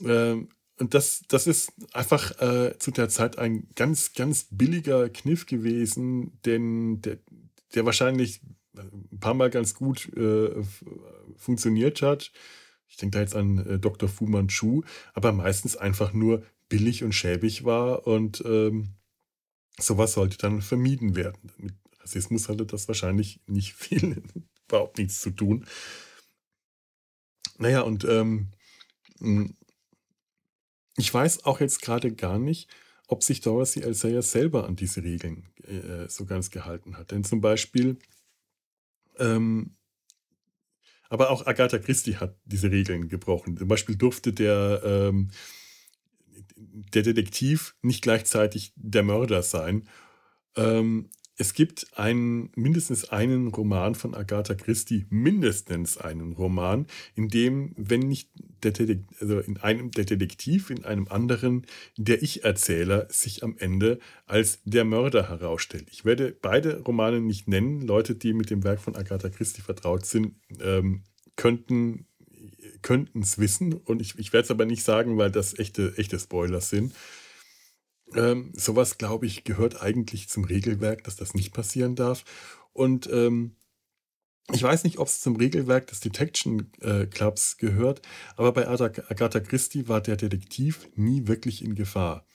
[0.03, 0.49] Ähm,
[0.79, 6.39] und das, das ist einfach äh, zu der Zeit ein ganz, ganz billiger Kniff gewesen,
[6.45, 7.18] denn der,
[7.74, 8.41] der wahrscheinlich
[9.19, 10.62] ein paar Mal ganz gut äh,
[11.37, 12.33] funktioniert hat.
[12.89, 14.09] Ich denke da jetzt an äh, Dr.
[14.09, 18.95] Fu Manchu, aber meistens einfach nur billig und schäbig war und ähm,
[19.79, 21.53] sowas sollte dann vermieden werden.
[21.59, 24.23] Mit Rassismus hatte das wahrscheinlich nicht viel,
[24.69, 25.66] überhaupt nichts zu tun.
[27.59, 28.53] Naja, und ähm,
[29.19, 29.55] hm,
[30.97, 32.69] ich weiß auch jetzt gerade gar nicht,
[33.09, 33.95] ob sich Dorothy L.
[33.95, 37.11] Sayers selber an diese Regeln äh, so ganz gehalten hat.
[37.11, 37.99] Denn zum Beispiel,
[39.19, 39.77] ähm,
[41.09, 43.57] aber auch Agatha Christie hat diese Regeln gebrochen.
[43.57, 45.31] Zum Beispiel durfte der, ähm,
[46.57, 49.89] der Detektiv nicht gleichzeitig der Mörder sein.
[50.57, 51.11] Ähm,
[51.41, 58.01] es gibt einen, mindestens einen Roman von Agatha Christie, mindestens einen Roman, in dem, wenn
[58.01, 58.30] nicht
[58.64, 61.64] der Detektiv, also in einem der Detektiv, in einem anderen
[61.97, 65.86] der Ich-Erzähler sich am Ende als der Mörder herausstellt.
[65.93, 67.82] Ich werde beide Romane nicht nennen.
[67.82, 71.05] Leute, die mit dem Werk von Agatha Christie vertraut sind, ähm,
[71.36, 72.07] könnten
[72.82, 76.18] könnten es wissen und ich, ich werde es aber nicht sagen, weil das echte, echte
[76.18, 76.95] Spoilers sind.
[78.15, 82.25] Ähm, sowas, glaube ich, gehört eigentlich zum Regelwerk, dass das nicht passieren darf.
[82.73, 83.57] Und ähm,
[84.53, 88.01] ich weiß nicht, ob es zum Regelwerk des Detection äh, Clubs gehört,
[88.37, 92.27] aber bei Agatha Christie war der Detektiv nie wirklich in Gefahr.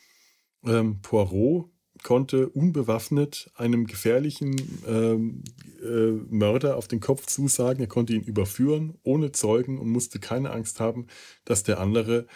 [0.63, 1.71] Ähm, Poirot
[2.03, 4.55] konnte unbewaffnet einem gefährlichen
[4.87, 5.43] ähm,
[5.81, 7.81] äh, Mörder auf den Kopf zusagen.
[7.81, 11.07] Er konnte ihn überführen, ohne Zeugen und musste keine Angst haben,
[11.45, 12.27] dass der andere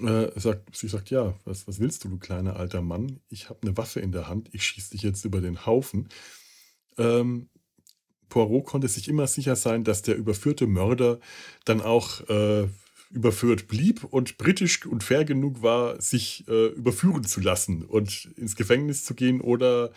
[0.00, 3.20] äh, sagt, sie sagt, ja, was, was willst du, du kleiner alter Mann?
[3.28, 6.08] Ich habe eine Waffe in der Hand, ich schieße dich jetzt über den Haufen.
[6.98, 7.48] Ähm,
[8.28, 11.20] Poirot konnte sich immer sicher sein, dass der überführte Mörder
[11.64, 12.66] dann auch äh,
[13.10, 18.56] überführt blieb und britisch und fair genug war, sich äh, überführen zu lassen und ins
[18.56, 19.92] Gefängnis zu gehen oder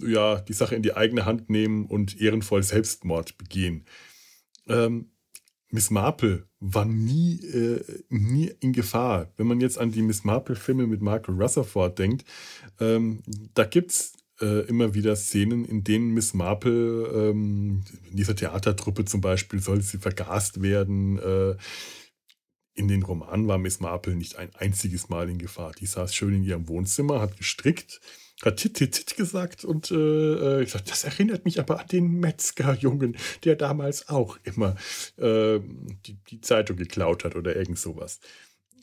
[0.00, 3.84] ja, die Sache in die eigene Hand nehmen und ehrenvoll Selbstmord begehen.
[4.66, 5.11] Ähm,
[5.72, 9.32] Miss Marple war nie, äh, nie in Gefahr.
[9.36, 12.26] Wenn man jetzt an die Miss Marple-Filme mit Michael Rutherford denkt,
[12.78, 13.22] ähm,
[13.54, 14.12] da gibt es
[14.42, 19.80] äh, immer wieder Szenen, in denen Miss Marple, ähm, in dieser Theatertruppe zum Beispiel, soll
[19.80, 21.18] sie vergast werden.
[21.18, 21.56] Äh,
[22.74, 25.72] in den Romanen war Miss Marple nicht ein einziges Mal in Gefahr.
[25.72, 28.00] Die saß schön in ihrem Wohnzimmer, hat gestrickt,
[28.44, 31.86] hat tit, tit, tit gesagt und äh, äh ich sag, das erinnert mich aber an
[31.86, 34.76] den Metzgerjungen, der damals auch immer
[35.16, 35.60] äh,
[36.06, 38.20] die, die, Zeitung geklaut hat oder irgend sowas.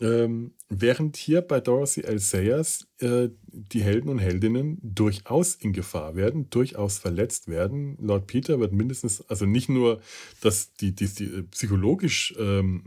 [0.01, 2.19] Ähm, während hier bei Dorothy L.
[2.19, 7.97] Sayers äh, die Helden und Heldinnen durchaus in Gefahr werden, durchaus verletzt werden.
[7.99, 9.99] Lord Peter wird mindestens, also nicht nur,
[10.39, 12.85] dass die, die, die psychologisch ähm,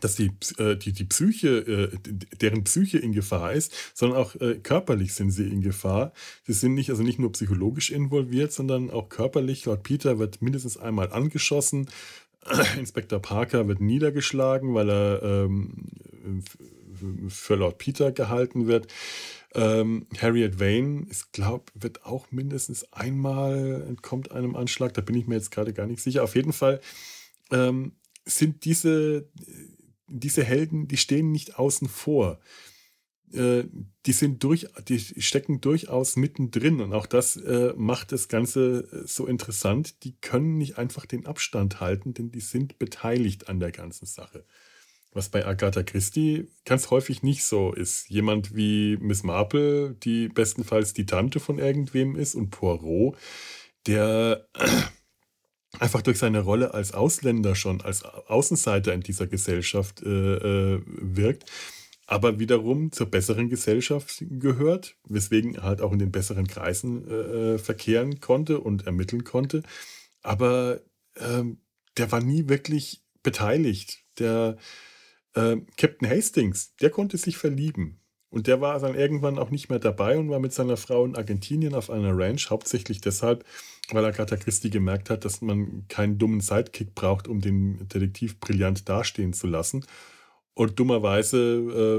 [0.00, 1.98] dass die, äh, die, die Psyche, äh,
[2.40, 6.12] deren Psyche in Gefahr ist, sondern auch äh, körperlich sind sie in Gefahr.
[6.46, 9.64] Sie sind nicht, also nicht nur psychologisch involviert, sondern auch körperlich.
[9.64, 11.88] Lord Peter wird mindestens einmal angeschossen.
[12.78, 15.72] Inspektor Parker wird niedergeschlagen, weil er ähm,
[17.28, 18.92] für Lord Peter gehalten wird.
[19.54, 24.94] Ähm, Harriet Wayne, ich glaube, wird auch mindestens einmal entkommt einem Anschlag.
[24.94, 26.22] Da bin ich mir jetzt gerade gar nicht sicher.
[26.22, 26.80] Auf jeden Fall
[27.50, 27.92] ähm,
[28.24, 29.28] sind diese
[30.08, 32.40] diese Helden, die stehen nicht außen vor.
[33.32, 33.64] Äh,
[34.06, 39.06] die sind durch, die stecken durchaus mittendrin und auch das äh, macht das Ganze äh,
[39.06, 40.04] so interessant.
[40.04, 44.44] Die können nicht einfach den Abstand halten, denn die sind beteiligt an der ganzen Sache.
[45.12, 48.08] Was bei Agatha Christie ganz häufig nicht so ist.
[48.10, 53.16] Jemand wie Miss Marple, die bestenfalls die Tante von irgendwem ist, und Poirot,
[53.86, 54.46] der
[55.80, 61.50] einfach durch seine Rolle als Ausländer schon, als Außenseiter in dieser Gesellschaft äh, äh, wirkt,
[62.06, 67.54] aber wiederum zur besseren Gesellschaft gehört, weswegen er halt auch in den besseren Kreisen äh,
[67.54, 69.62] äh verkehren konnte und ermitteln konnte.
[70.22, 70.80] Aber
[71.16, 71.58] ähm,
[71.96, 74.04] der war nie wirklich beteiligt.
[74.18, 74.56] Der
[75.34, 78.00] äh, Captain Hastings, der konnte sich verlieben.
[78.28, 81.16] Und der war dann irgendwann auch nicht mehr dabei und war mit seiner Frau in
[81.16, 83.44] Argentinien auf einer Ranch, hauptsächlich deshalb,
[83.90, 88.88] weil Agatha Christie gemerkt hat, dass man keinen dummen Sidekick braucht, um den Detektiv brillant
[88.88, 89.84] dastehen zu lassen.
[90.54, 91.38] Und dummerweise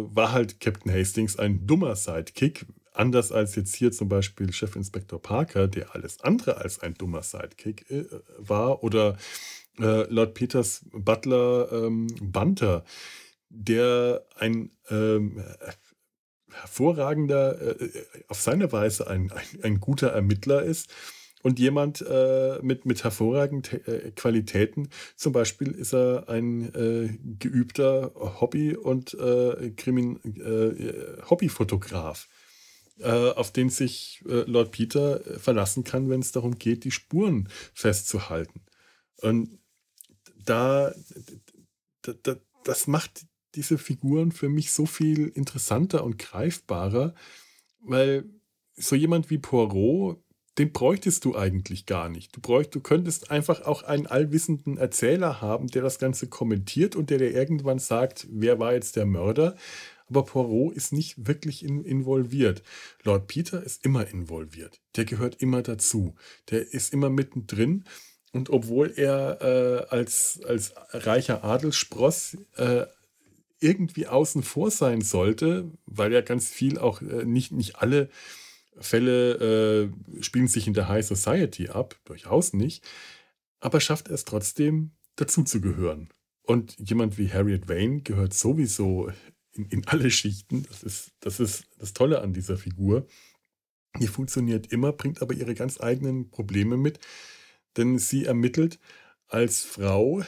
[0.09, 5.21] äh, war halt Captain Hastings ein dummer Sidekick, anders als jetzt hier zum Beispiel Chefinspektor
[5.21, 8.05] Parker, der alles andere als ein dummer Sidekick äh,
[8.37, 9.15] war, oder
[9.79, 12.83] äh, Lord Peters Butler ähm, Bunter,
[13.49, 15.43] der ein ähm,
[16.51, 17.89] hervorragender, äh,
[18.27, 20.89] auf seine Weise ein, ein, ein guter Ermittler ist
[21.43, 24.89] und jemand äh, mit, mit hervorragenden äh, Qualitäten.
[25.15, 32.27] Zum Beispiel ist er ein äh, geübter Hobby- und äh, Krimin äh, Hobbyfotograf,
[32.99, 38.61] äh, auf den sich Lord Peter verlassen kann, wenn es darum geht, die Spuren festzuhalten.
[39.21, 39.59] Und
[40.43, 40.93] da,
[42.01, 43.25] da, da das macht
[43.55, 47.15] diese Figuren für mich so viel interessanter und greifbarer,
[47.79, 48.25] weil
[48.75, 50.21] so jemand wie Poirot
[50.57, 52.35] den bräuchtest du eigentlich gar nicht.
[52.35, 57.09] Du, bräucht, du könntest einfach auch einen allwissenden Erzähler haben, der das Ganze kommentiert und
[57.09, 59.55] der dir irgendwann sagt, wer war jetzt der Mörder.
[60.09, 62.63] Aber Poirot ist nicht wirklich in, involviert.
[63.03, 64.79] Lord Peter ist immer involviert.
[64.95, 66.15] Der gehört immer dazu.
[66.49, 67.83] Der ist immer mittendrin.
[68.31, 72.85] Und obwohl er äh, als, als reicher Adelsspross äh,
[73.59, 78.09] irgendwie außen vor sein sollte, weil er ganz viel auch äh, nicht, nicht alle
[78.79, 82.83] Fälle äh, spielen sich in der High Society ab, durchaus nicht,
[83.59, 86.09] aber schafft es trotzdem, dazuzugehören.
[86.43, 89.11] Und jemand wie Harriet Wayne gehört sowieso
[89.51, 90.63] in, in alle Schichten.
[90.63, 93.05] Das ist, das ist das Tolle an dieser Figur.
[93.99, 96.99] Die funktioniert immer, bringt aber ihre ganz eigenen Probleme mit,
[97.75, 98.79] denn sie ermittelt
[99.27, 100.23] als Frau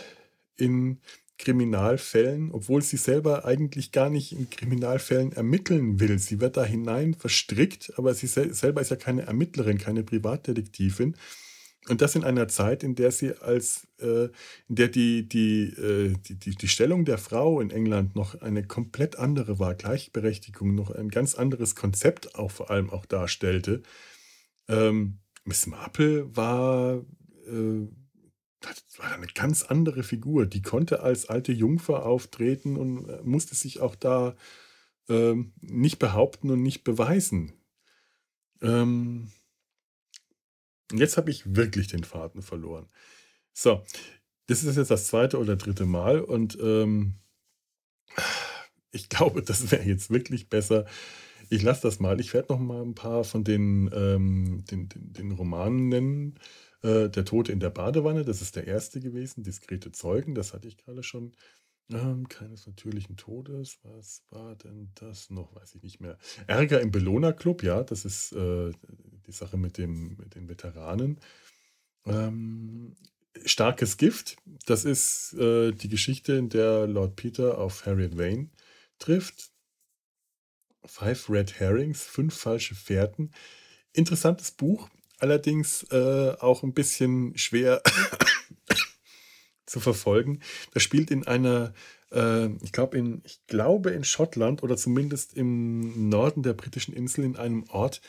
[0.56, 1.00] in
[1.40, 6.20] Kriminalfällen, obwohl sie selber eigentlich gar nicht in Kriminalfällen ermitteln will.
[6.20, 11.16] Sie wird da hinein verstrickt, aber sie sel selber ist ja keine Ermittlerin, keine Privatdetektivin.
[11.88, 14.26] Und das in einer Zeit, in der sie als, äh,
[14.68, 18.64] in der die, die, äh, die, die, die Stellung der Frau in England noch eine
[18.64, 23.82] komplett andere war, Gleichberechtigung noch ein ganz anderes Konzept auch vor allem auch darstellte.
[24.68, 26.98] Ähm, Miss Marple war
[27.48, 27.88] äh,
[28.62, 30.46] das war eine ganz andere Figur.
[30.46, 34.36] Die konnte als alte Jungfer auftreten und äh, musste sich auch da
[35.08, 37.54] ähm, nicht behaupten und nicht beweisen.
[38.62, 39.32] Ähm,
[40.92, 42.88] jetzt habe ich wirklich den Faden verloren.
[43.54, 43.84] So,
[44.48, 47.16] das ist jetzt das zweite oder dritte Mal und ähm,
[48.92, 50.86] ich glaube, das wäre jetzt wirklich besser.
[51.50, 52.20] Ich lasse das mal.
[52.20, 56.40] Ich werde noch mal ein paar von den, ähm, den, den, den Romanen nennen.
[56.82, 59.44] Äh, der Tote in der Badewanne, das ist der erste gewesen.
[59.44, 61.34] Diskrete Zeugen, das hatte ich gerade schon.
[61.92, 63.80] Ähm, keines natürlichen Todes.
[63.82, 65.56] Was war denn das noch?
[65.56, 66.18] Weiß ich nicht mehr.
[66.46, 68.72] Ärger im Belohner Club, ja, das ist äh,
[69.26, 71.20] die Sache mit, dem, mit den Veteranen.
[72.06, 72.96] Ähm,
[73.46, 78.50] Starkes Gift, das ist äh, die Geschichte, in der Lord Peter auf Harriet Wayne
[79.00, 79.52] trifft.
[80.86, 83.32] Five Red Herrings, fünf falsche Fährten.
[83.94, 87.82] Interessantes Buch allerdings äh, auch ein bisschen schwer
[89.66, 90.40] zu verfolgen.
[90.74, 91.74] Das spielt in einer,
[92.12, 97.24] äh, ich glaube in, ich glaube in Schottland oder zumindest im Norden der britischen Insel
[97.24, 98.02] in einem Ort,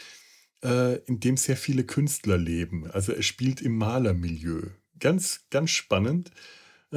[0.64, 2.90] äh, in dem sehr viele Künstler leben.
[2.90, 4.70] Also es spielt im Malermilieu.
[4.98, 6.30] Ganz, ganz spannend.
[6.92, 6.96] Äh,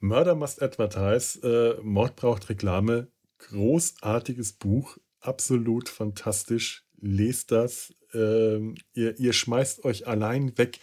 [0.00, 1.40] Murder Must Advertise,
[1.78, 3.08] äh, Mord braucht Reklame.
[3.38, 6.83] Großartiges Buch, absolut fantastisch.
[7.00, 10.80] Lest das, ähm, ihr, ihr schmeißt euch allein weg,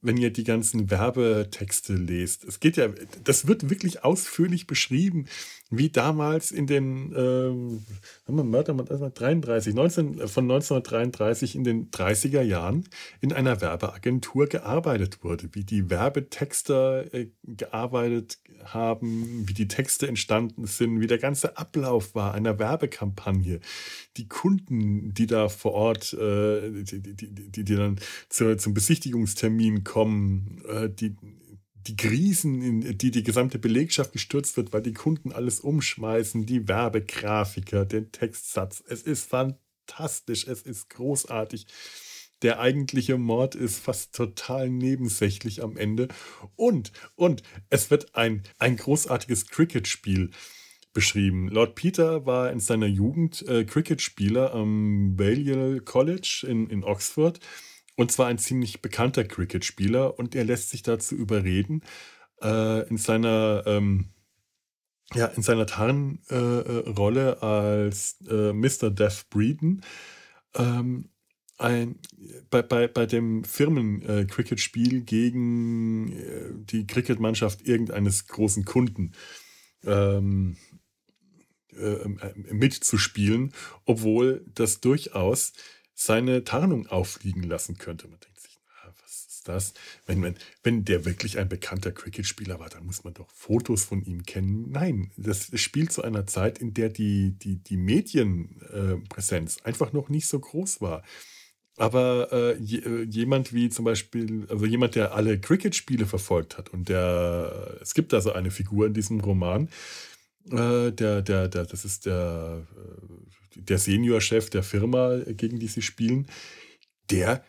[0.00, 2.44] wenn ihr die ganzen Werbetexte lest.
[2.44, 2.88] Es geht ja,
[3.24, 5.26] das wird wirklich ausführlich beschrieben,
[5.70, 7.84] wie damals in den ähm,
[8.26, 12.84] Mörder 33, 19, von 1933 in den 30er Jahren
[13.20, 20.66] in einer Werbeagentur gearbeitet wurde, wie die Werbetexter äh, gearbeitet haben, wie die Texte entstanden
[20.66, 23.60] sind, wie der ganze Ablauf war einer Werbekampagne,
[24.16, 29.84] die Kunden, die da vor Ort, äh, die, die, die, die, dann zu, zum Besichtigungstermin
[29.88, 31.16] kommen, äh, die
[31.86, 36.68] die Krisen, in die die gesamte Belegschaft gestürzt wird, weil die Kunden alles umschmeißen, die
[36.68, 38.84] Werbegrafiker, den Textsatz.
[38.86, 41.66] Es ist fantastisch, es ist großartig.
[42.42, 46.08] Der eigentliche Mord ist fast total nebensächlich am Ende.
[46.56, 50.30] Und, und es wird ein, ein großartiges Cricket-Spiel
[50.92, 51.48] beschrieben.
[51.48, 57.40] Lord Peter war in seiner Jugend äh, Cricket-Spieler am Balliol College in, in Oxford
[57.98, 61.82] und zwar ein ziemlich bekannter Cricket-Spieler und er lässt sich dazu überreden,
[62.40, 64.10] äh, in seiner ähm,
[65.14, 68.90] ja, in seiner Tarnrolle äh, als äh, Mr.
[68.90, 69.82] Death Breeden
[70.54, 71.08] ähm,
[71.56, 71.98] ein,
[72.50, 79.10] bei, bei, bei dem Firmen-Cricket-Spiel äh, gegen äh, die Cricket-Mannschaft irgendeines großen Kunden
[79.82, 80.56] ähm,
[81.72, 82.08] äh,
[82.52, 83.52] mitzuspielen,
[83.86, 85.52] obwohl das durchaus
[86.00, 88.06] seine Tarnung auffliegen lassen könnte.
[88.06, 89.74] Man denkt sich, na, was ist das?
[90.06, 94.02] Wenn, wenn, wenn der wirklich ein bekannter Cricket-Spieler war, dann muss man doch Fotos von
[94.04, 94.70] ihm kennen.
[94.70, 100.08] Nein, das spielt zu einer Zeit, in der die, die, die Medienpräsenz äh, einfach noch
[100.08, 101.02] nicht so groß war.
[101.76, 106.88] Aber äh, äh, jemand wie zum Beispiel, also jemand, der alle Cricket-Spiele verfolgt hat und
[106.88, 109.68] der, es gibt da so eine Figur in diesem Roman,
[110.50, 115.82] äh, der, der, der, das ist der, äh, der Seniorchef der Firma, gegen die sie
[115.82, 116.26] spielen,
[117.10, 117.44] der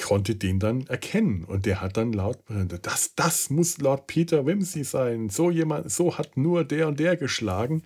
[0.00, 1.44] konnte den dann erkennen.
[1.44, 2.38] Und der hat dann laut
[2.82, 5.28] das das muss Lord Peter Wimsey sein.
[5.28, 7.82] So jemand so hat nur der und der geschlagen.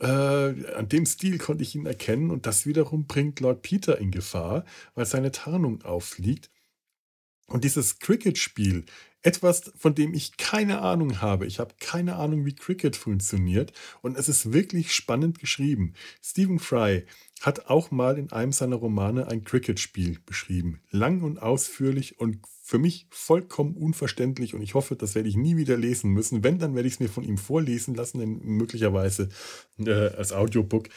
[0.00, 2.30] Äh, an dem Stil konnte ich ihn erkennen.
[2.30, 4.64] Und das wiederum bringt Lord Peter in Gefahr,
[4.94, 6.50] weil seine Tarnung auffliegt.
[7.46, 8.84] Und dieses Cricket-Spiel,
[9.22, 11.46] etwas, von dem ich keine Ahnung habe.
[11.46, 13.72] Ich habe keine Ahnung, wie Cricket funktioniert.
[14.00, 15.94] Und es ist wirklich spannend geschrieben.
[16.22, 17.04] Stephen Fry
[17.40, 20.80] hat auch mal in einem seiner Romane ein Cricket-Spiel beschrieben.
[20.90, 24.54] Lang und ausführlich und für mich vollkommen unverständlich.
[24.54, 26.44] Und ich hoffe, das werde ich nie wieder lesen müssen.
[26.44, 29.28] Wenn, dann werde ich es mir von ihm vorlesen lassen, denn möglicherweise
[29.78, 30.88] äh, als Audiobook.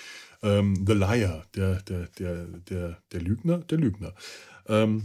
[0.44, 4.14] Ähm, The Liar, der, der, der, der, der Lügner, der Lügner.
[4.68, 5.04] Ähm,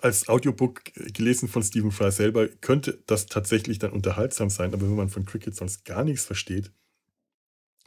[0.00, 4.96] als Audiobook gelesen von Stephen Fry selber könnte das tatsächlich dann unterhaltsam sein, aber wenn
[4.96, 6.72] man von Cricket sonst gar nichts versteht,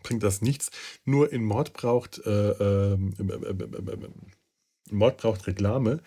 [0.03, 0.71] bringt das nichts.
[1.05, 2.97] Nur in Mord braucht, äh, äh,
[4.89, 6.01] Mord braucht Reklame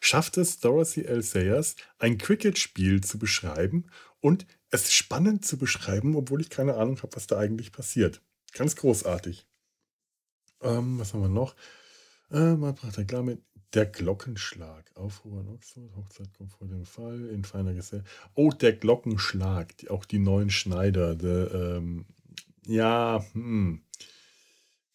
[0.00, 1.22] schafft es Dorothy L.
[1.22, 3.86] Sayers, ein Cricket-Spiel zu beschreiben
[4.20, 8.22] und es spannend zu beschreiben, obwohl ich keine Ahnung habe, was da eigentlich passiert.
[8.52, 9.46] Ganz großartig.
[10.62, 11.54] Ähm, was haben wir noch?
[12.30, 13.38] Äh, man braucht Reklame.
[13.74, 14.90] Der Glockenschlag.
[14.94, 15.94] Aufruhr in Oxford.
[15.94, 17.28] Hochzeit kommt vor dem Fall.
[17.28, 18.30] In feiner Gesellschaft.
[18.34, 19.74] Oh, der Glockenschlag.
[19.90, 21.18] Auch die neuen Schneider.
[21.18, 22.06] The, ähm,
[22.66, 23.82] ja, hm.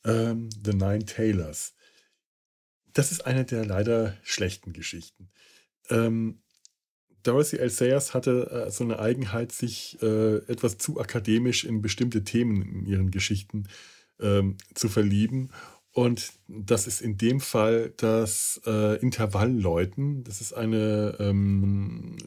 [0.05, 1.75] Ähm, The Nine Tailors.
[2.93, 5.29] Das ist eine der leider schlechten Geschichten.
[5.89, 6.41] Ähm,
[7.23, 7.69] Dorothy L.
[7.69, 12.85] Sayers hatte äh, so eine Eigenheit, sich äh, etwas zu akademisch in bestimmte Themen in
[12.85, 13.67] ihren Geschichten
[14.19, 15.51] ähm, zu verlieben
[15.93, 20.23] und das ist in dem Fall das äh, Intervallläuten.
[20.23, 22.17] Das ist eine ähm,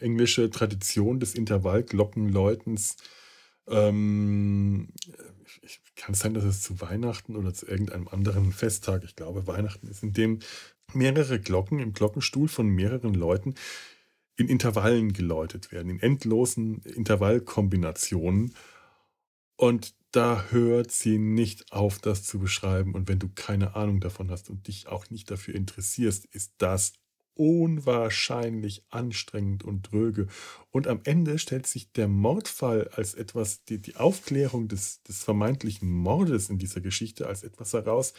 [0.00, 2.96] englische Tradition des Intervallglockenläutens.
[3.68, 4.88] Ähm,
[5.62, 9.46] ich, kann es sein, dass es zu Weihnachten oder zu irgendeinem anderen Festtag, ich glaube
[9.46, 10.38] Weihnachten ist, in dem
[10.94, 13.54] mehrere Glocken im Glockenstuhl von mehreren Leuten
[14.36, 18.54] in Intervallen geläutet werden, in endlosen Intervallkombinationen.
[19.56, 22.94] Und da hört sie nicht auf, das zu beschreiben.
[22.94, 26.92] Und wenn du keine Ahnung davon hast und dich auch nicht dafür interessierst, ist das
[27.34, 30.28] unwahrscheinlich anstrengend und dröge.
[30.70, 35.90] Und am Ende stellt sich der Mordfall als etwas, die, die Aufklärung des, des vermeintlichen
[35.90, 38.14] Mordes in dieser Geschichte als etwas heraus,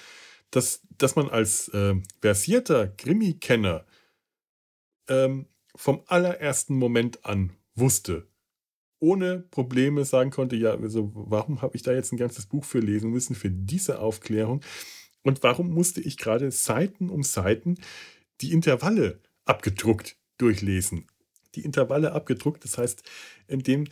[0.52, 3.86] dass, dass man als äh, versierter Krimi-Kenner
[5.08, 8.28] ähm, vom allerersten Moment an wusste,
[9.00, 12.80] ohne Probleme sagen konnte, ja, also warum habe ich da jetzt ein ganzes Buch für
[12.80, 14.62] lesen müssen, für diese Aufklärung?
[15.22, 17.76] Und warum musste ich gerade Seiten um Seiten
[18.42, 21.08] die Intervalle abgedruckt durchlesen?
[21.56, 23.04] Die Intervalle abgedruckt, das heißt,
[23.48, 23.86] indem,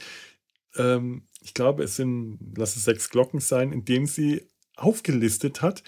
[0.76, 5.84] ähm, ich glaube, es sind, lass es sechs Glocken sein, indem sie aufgelistet hat,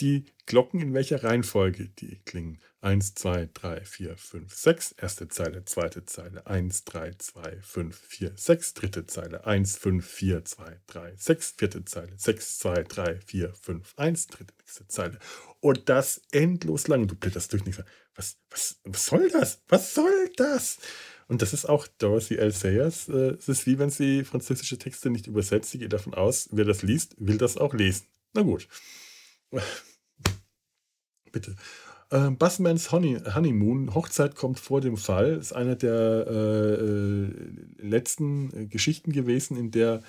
[0.00, 2.60] die Glocken in welcher Reihenfolge die klingen.
[2.84, 4.92] 1, 2, 3, 4, 5, 6.
[4.92, 6.46] Erste Zeile, zweite Zeile.
[6.46, 8.74] 1, 3, 2, 5, 4, 6.
[8.74, 9.46] Dritte Zeile.
[9.46, 11.54] 1, 5, 4, 2, 3, 6.
[11.56, 12.12] Vierte Zeile.
[12.14, 14.26] 6, 2, 3, 4, 5, 1.
[14.26, 15.18] Dritte nächste Zeile.
[15.60, 17.06] Und das endlos lang.
[17.06, 17.82] Du blätterst durch nichts.
[18.16, 19.62] Was, was, was soll das?
[19.68, 20.78] Was soll das?
[21.26, 22.52] Und das ist auch Dorothy L.
[22.52, 23.08] Sayers.
[23.08, 25.70] Äh, es ist wie wenn sie französische Texte nicht übersetzt.
[25.70, 28.08] Sie geht davon aus, wer das liest, will das auch lesen.
[28.34, 28.68] Na gut.
[31.32, 31.56] Bitte.
[32.10, 37.28] Äh, Busmans Honey, Honeymoon, Hochzeit kommt vor dem Fall, ist eine der äh
[37.78, 40.02] letzten äh, Geschichten gewesen, in der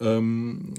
[0.00, 0.74] ähm,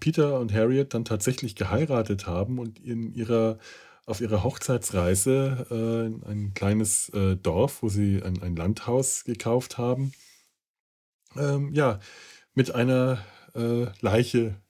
[0.00, 3.58] Peter und Harriet dann tatsächlich geheiratet haben und in ihrer,
[4.06, 10.12] auf ihrer Hochzeitsreise äh, ein kleines äh, Dorf, wo sie ein, ein Landhaus gekauft haben,
[11.36, 12.00] ähm, ja,
[12.54, 13.24] mit einer
[13.54, 14.60] äh, Leiche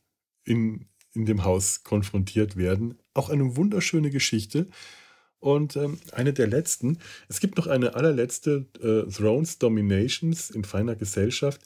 [0.45, 2.99] in, in dem Haus konfrontiert werden.
[3.15, 4.67] Auch eine wunderschöne Geschichte.
[5.41, 10.97] Und ähm, eine der letzten, es gibt noch eine allerletzte äh, Thrones Dominations in feiner
[10.97, 11.61] Gesellschaft,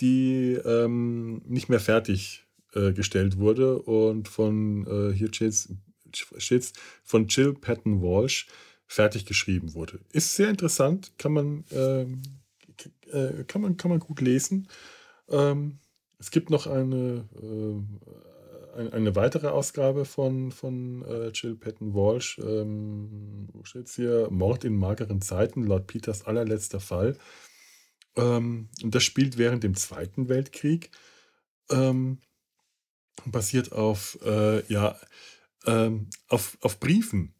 [0.00, 2.44] die ähm, nicht mehr fertig
[2.74, 5.68] äh, gestellt wurde und von äh, hier steht's,
[6.12, 8.46] steht's, von Jill Patton Walsh
[8.86, 10.00] fertig geschrieben wurde.
[10.12, 12.22] Ist sehr interessant, kann man, ähm,
[13.10, 14.68] äh, kann man, kann man gut lesen.
[15.28, 15.78] Ähm,
[16.18, 18.37] es gibt noch eine, äh,
[18.78, 22.38] eine weitere Ausgabe von, von äh, Jill Patton Walsh.
[22.38, 24.28] Ähm, wo steht hier?
[24.30, 27.16] Mord in mageren Zeiten, laut Peters allerletzter Fall.
[28.16, 30.90] Ähm, und das spielt während dem Zweiten Weltkrieg.
[31.70, 32.18] Ähm,
[33.26, 34.96] basiert auf, äh, ja,
[35.66, 37.34] ähm, auf, auf Briefen,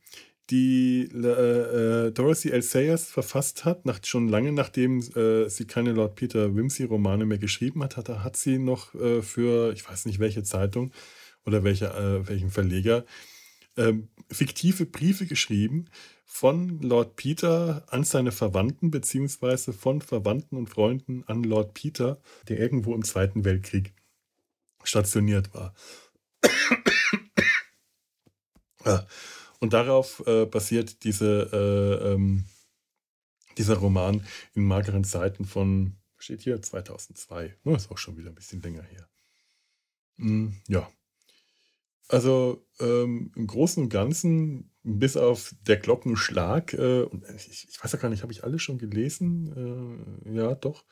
[0.50, 2.62] die äh, äh, Dorothy L.
[2.62, 7.82] Sayers verfasst hat, nach, schon lange nachdem äh, sie keine Lord Peter Wimsey-Romane mehr geschrieben
[7.82, 10.90] hat, hat, hat sie noch äh, für, ich weiß nicht welche Zeitung
[11.44, 13.04] oder welche, äh, welchen Verleger,
[13.76, 15.86] ähm, fiktive Briefe geschrieben
[16.24, 22.58] von Lord Peter an seine Verwandten, beziehungsweise von Verwandten und Freunden an Lord Peter, der
[22.58, 23.94] irgendwo im Zweiten Weltkrieg
[24.82, 25.74] stationiert war.
[29.60, 32.44] Und darauf äh, basiert diese, äh, ähm,
[33.56, 34.24] dieser Roman
[34.54, 37.56] in mageren Zeiten von, steht hier, 2002.
[37.64, 39.08] Oh, ist auch schon wieder ein bisschen länger her.
[40.16, 40.88] Mm, ja.
[42.08, 47.04] Also ähm, im Großen und Ganzen, bis auf der Glockenschlag, äh,
[47.36, 50.24] ich, ich, weiß ja gar nicht, habe ich alle schon gelesen?
[50.24, 50.84] Äh, ja, doch.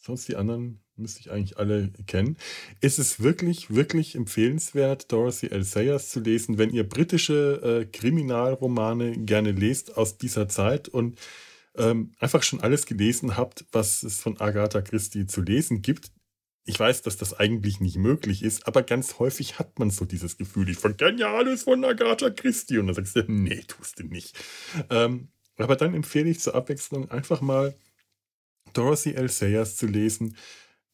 [0.00, 2.36] Sonst die anderen müsste ich eigentlich alle kennen.
[2.80, 5.62] Ist es wirklich, wirklich empfehlenswert, Dorothy L.
[5.62, 11.18] Sayers zu lesen, wenn ihr britische äh, Kriminalromane gerne lest aus dieser Zeit und
[11.76, 16.12] ähm, einfach schon alles gelesen habt, was es von Agatha Christie zu lesen gibt.
[16.66, 20.38] Ich weiß, dass das eigentlich nicht möglich ist, aber ganz häufig hat man so dieses
[20.38, 22.78] Gefühl, ich verkenne ja alles von Agatha Christie.
[22.78, 24.36] Und dann sagst du, nee, tust du nicht.
[24.88, 27.74] Ähm, aber dann empfehle ich zur Abwechslung einfach mal
[28.72, 29.28] Dorothy L.
[29.28, 30.36] Sayers zu lesen.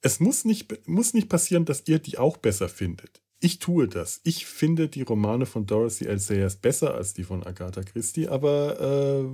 [0.03, 3.23] Es muss nicht, muss nicht passieren, dass ihr die auch besser findet.
[3.39, 4.21] Ich tue das.
[4.25, 6.19] Ich finde die Romane von Dorothy L.
[6.19, 9.25] Sayers besser als die von Agatha Christie, aber äh,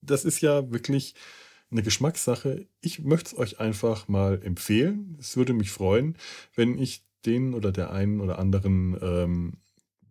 [0.00, 1.14] das ist ja wirklich
[1.74, 2.66] eine Geschmackssache.
[2.80, 5.16] Ich möchte es euch einfach mal empfehlen.
[5.18, 6.16] Es würde mich freuen,
[6.54, 9.52] wenn ich den oder der einen oder anderen ähm,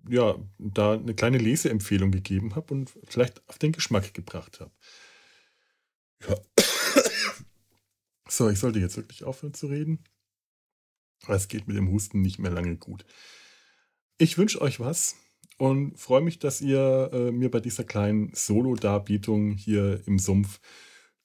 [0.09, 4.72] ja, da eine kleine Leseempfehlung gegeben habe und vielleicht auf den Geschmack gebracht habe.
[6.28, 6.36] Ja.
[8.28, 10.03] So, ich sollte jetzt wirklich aufhören zu reden.
[11.28, 13.05] Es geht mit dem Husten nicht mehr lange gut.
[14.18, 15.16] Ich wünsche euch was
[15.57, 20.59] und freue mich, dass ihr äh, mir bei dieser kleinen Solo-Darbietung hier im Sumpf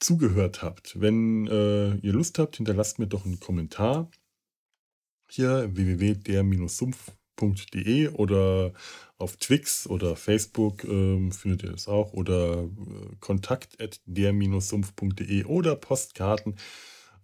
[0.01, 1.01] zugehört habt.
[1.01, 4.11] Wenn äh, ihr Lust habt, hinterlasst mir doch einen Kommentar.
[5.31, 8.73] Hier www.der-sumpf.de oder
[9.19, 15.77] auf Twix oder Facebook äh, findet ihr das auch oder äh, kontakt at der-sumpf.de oder
[15.77, 16.57] Postkarten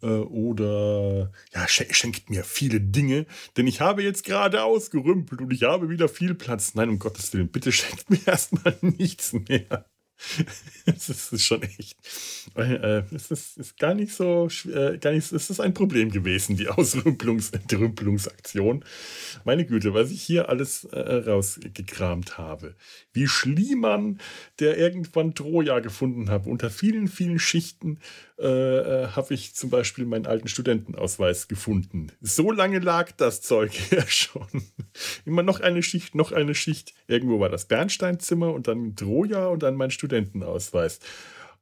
[0.02, 5.62] äh, oder ja, schenkt mir viele Dinge, denn ich habe jetzt gerade ausgerümpelt und ich
[5.62, 6.74] habe wieder viel Platz.
[6.74, 9.86] Nein, um Gottes Willen, bitte schenkt mir erstmal nichts mehr.
[10.86, 11.96] Es ist schon echt.
[12.56, 14.48] Äh, es ist, ist, gar nicht so.
[14.66, 18.84] Äh, gar nicht, es ist ein Problem gewesen, die Ausrümpelungsaktion.
[19.44, 22.74] Meine Güte, was ich hier alles äh, rausgekramt habe.
[23.12, 24.20] Wie Schliemann,
[24.60, 27.98] der irgendwann Troja gefunden hat, unter vielen, vielen Schichten
[28.36, 28.46] äh,
[29.04, 32.08] äh, habe ich zum Beispiel meinen alten Studentenausweis gefunden.
[32.20, 34.48] So lange lag das Zeug ja schon.
[35.24, 36.94] Immer noch eine Schicht, noch eine Schicht.
[37.06, 40.98] Irgendwo war das Bernsteinzimmer und dann Troja und dann mein Studentenausweis.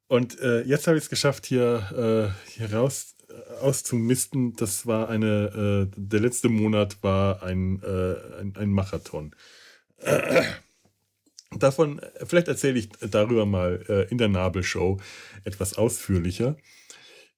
[0.08, 4.56] Und äh, jetzt habe ich es geschafft, hier, äh, hier raus äh, auszumisten.
[4.56, 9.34] Das war eine, äh, der letzte Monat war ein, ein, ein Marathon.
[11.58, 15.00] Davon, vielleicht erzähle ich darüber mal äh, in der Nabelshow
[15.44, 16.56] etwas ausführlicher.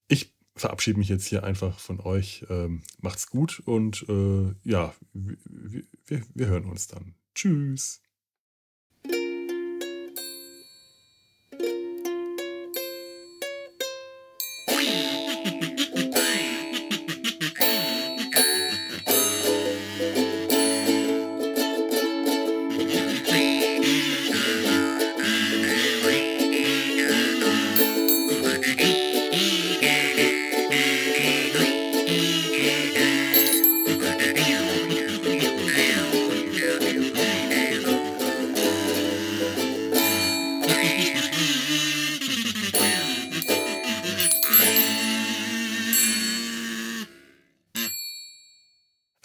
[0.09, 2.45] Ich verabschiede mich jetzt hier einfach von euch.
[2.49, 7.15] Ähm, macht's gut und äh, ja, wir, wir hören uns dann.
[7.35, 8.04] Tschüss.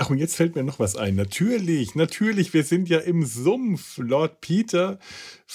[0.09, 1.13] Ach, und jetzt fällt mir noch was ein.
[1.15, 3.99] Natürlich, natürlich, wir sind ja im Sumpf.
[3.99, 4.97] Lord Peter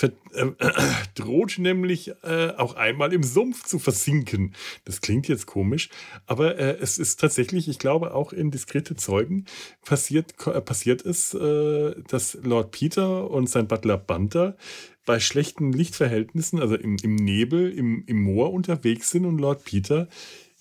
[0.00, 0.52] äh, äh,
[1.16, 4.54] droht nämlich äh, auch einmal im Sumpf zu versinken.
[4.84, 5.88] Das klingt jetzt komisch,
[6.26, 9.44] aber äh, es ist tatsächlich, ich glaube, auch in diskrete Zeugen
[9.84, 14.56] passiert, äh, passiert es, äh, dass Lord Peter und sein Butler Bunter
[15.04, 20.06] bei schlechten Lichtverhältnissen, also im, im Nebel, im, im Moor unterwegs sind und Lord Peter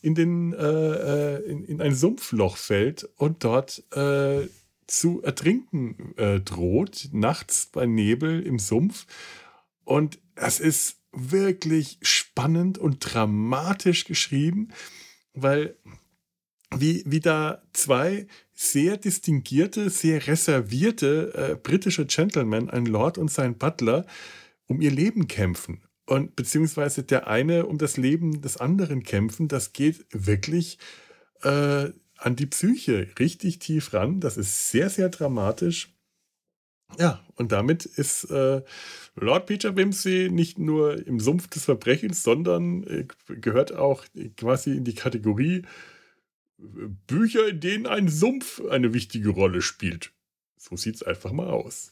[0.04, 4.47] in, den, äh, äh, in, in, ein Sumpfloch fällt und dort äh,
[4.86, 9.08] zu ertrinken äh, droht, nachts bei Nebel im Sumpf.
[9.86, 14.70] Und es ist wirklich spannend und dramatisch geschrieben,
[15.34, 15.78] weil
[16.76, 23.58] wie, wie da zwei sehr distinguierte, sehr reservierte äh, britische Gentlemen, ein Lord und sein
[23.58, 24.06] Butler,
[24.68, 29.74] um ihr Leben kämpfen und beziehungsweise der eine um das Leben des anderen kämpfen, das
[29.74, 30.78] geht wirklich
[31.41, 34.20] äh, an die Psyche richtig tief ran.
[34.20, 35.93] Das ist sehr, sehr dramatisch.
[36.99, 38.62] Ja, und damit ist äh,
[39.16, 44.06] Lord Peter Wimsey nicht nur im Sumpf des Verbrechens, sondern äh, gehört auch
[44.38, 45.64] quasi in die Kategorie
[46.58, 50.14] Bücher, in denen ein Sumpf eine wichtige Rolle spielt.
[50.58, 51.91] So sieht's einfach mal aus.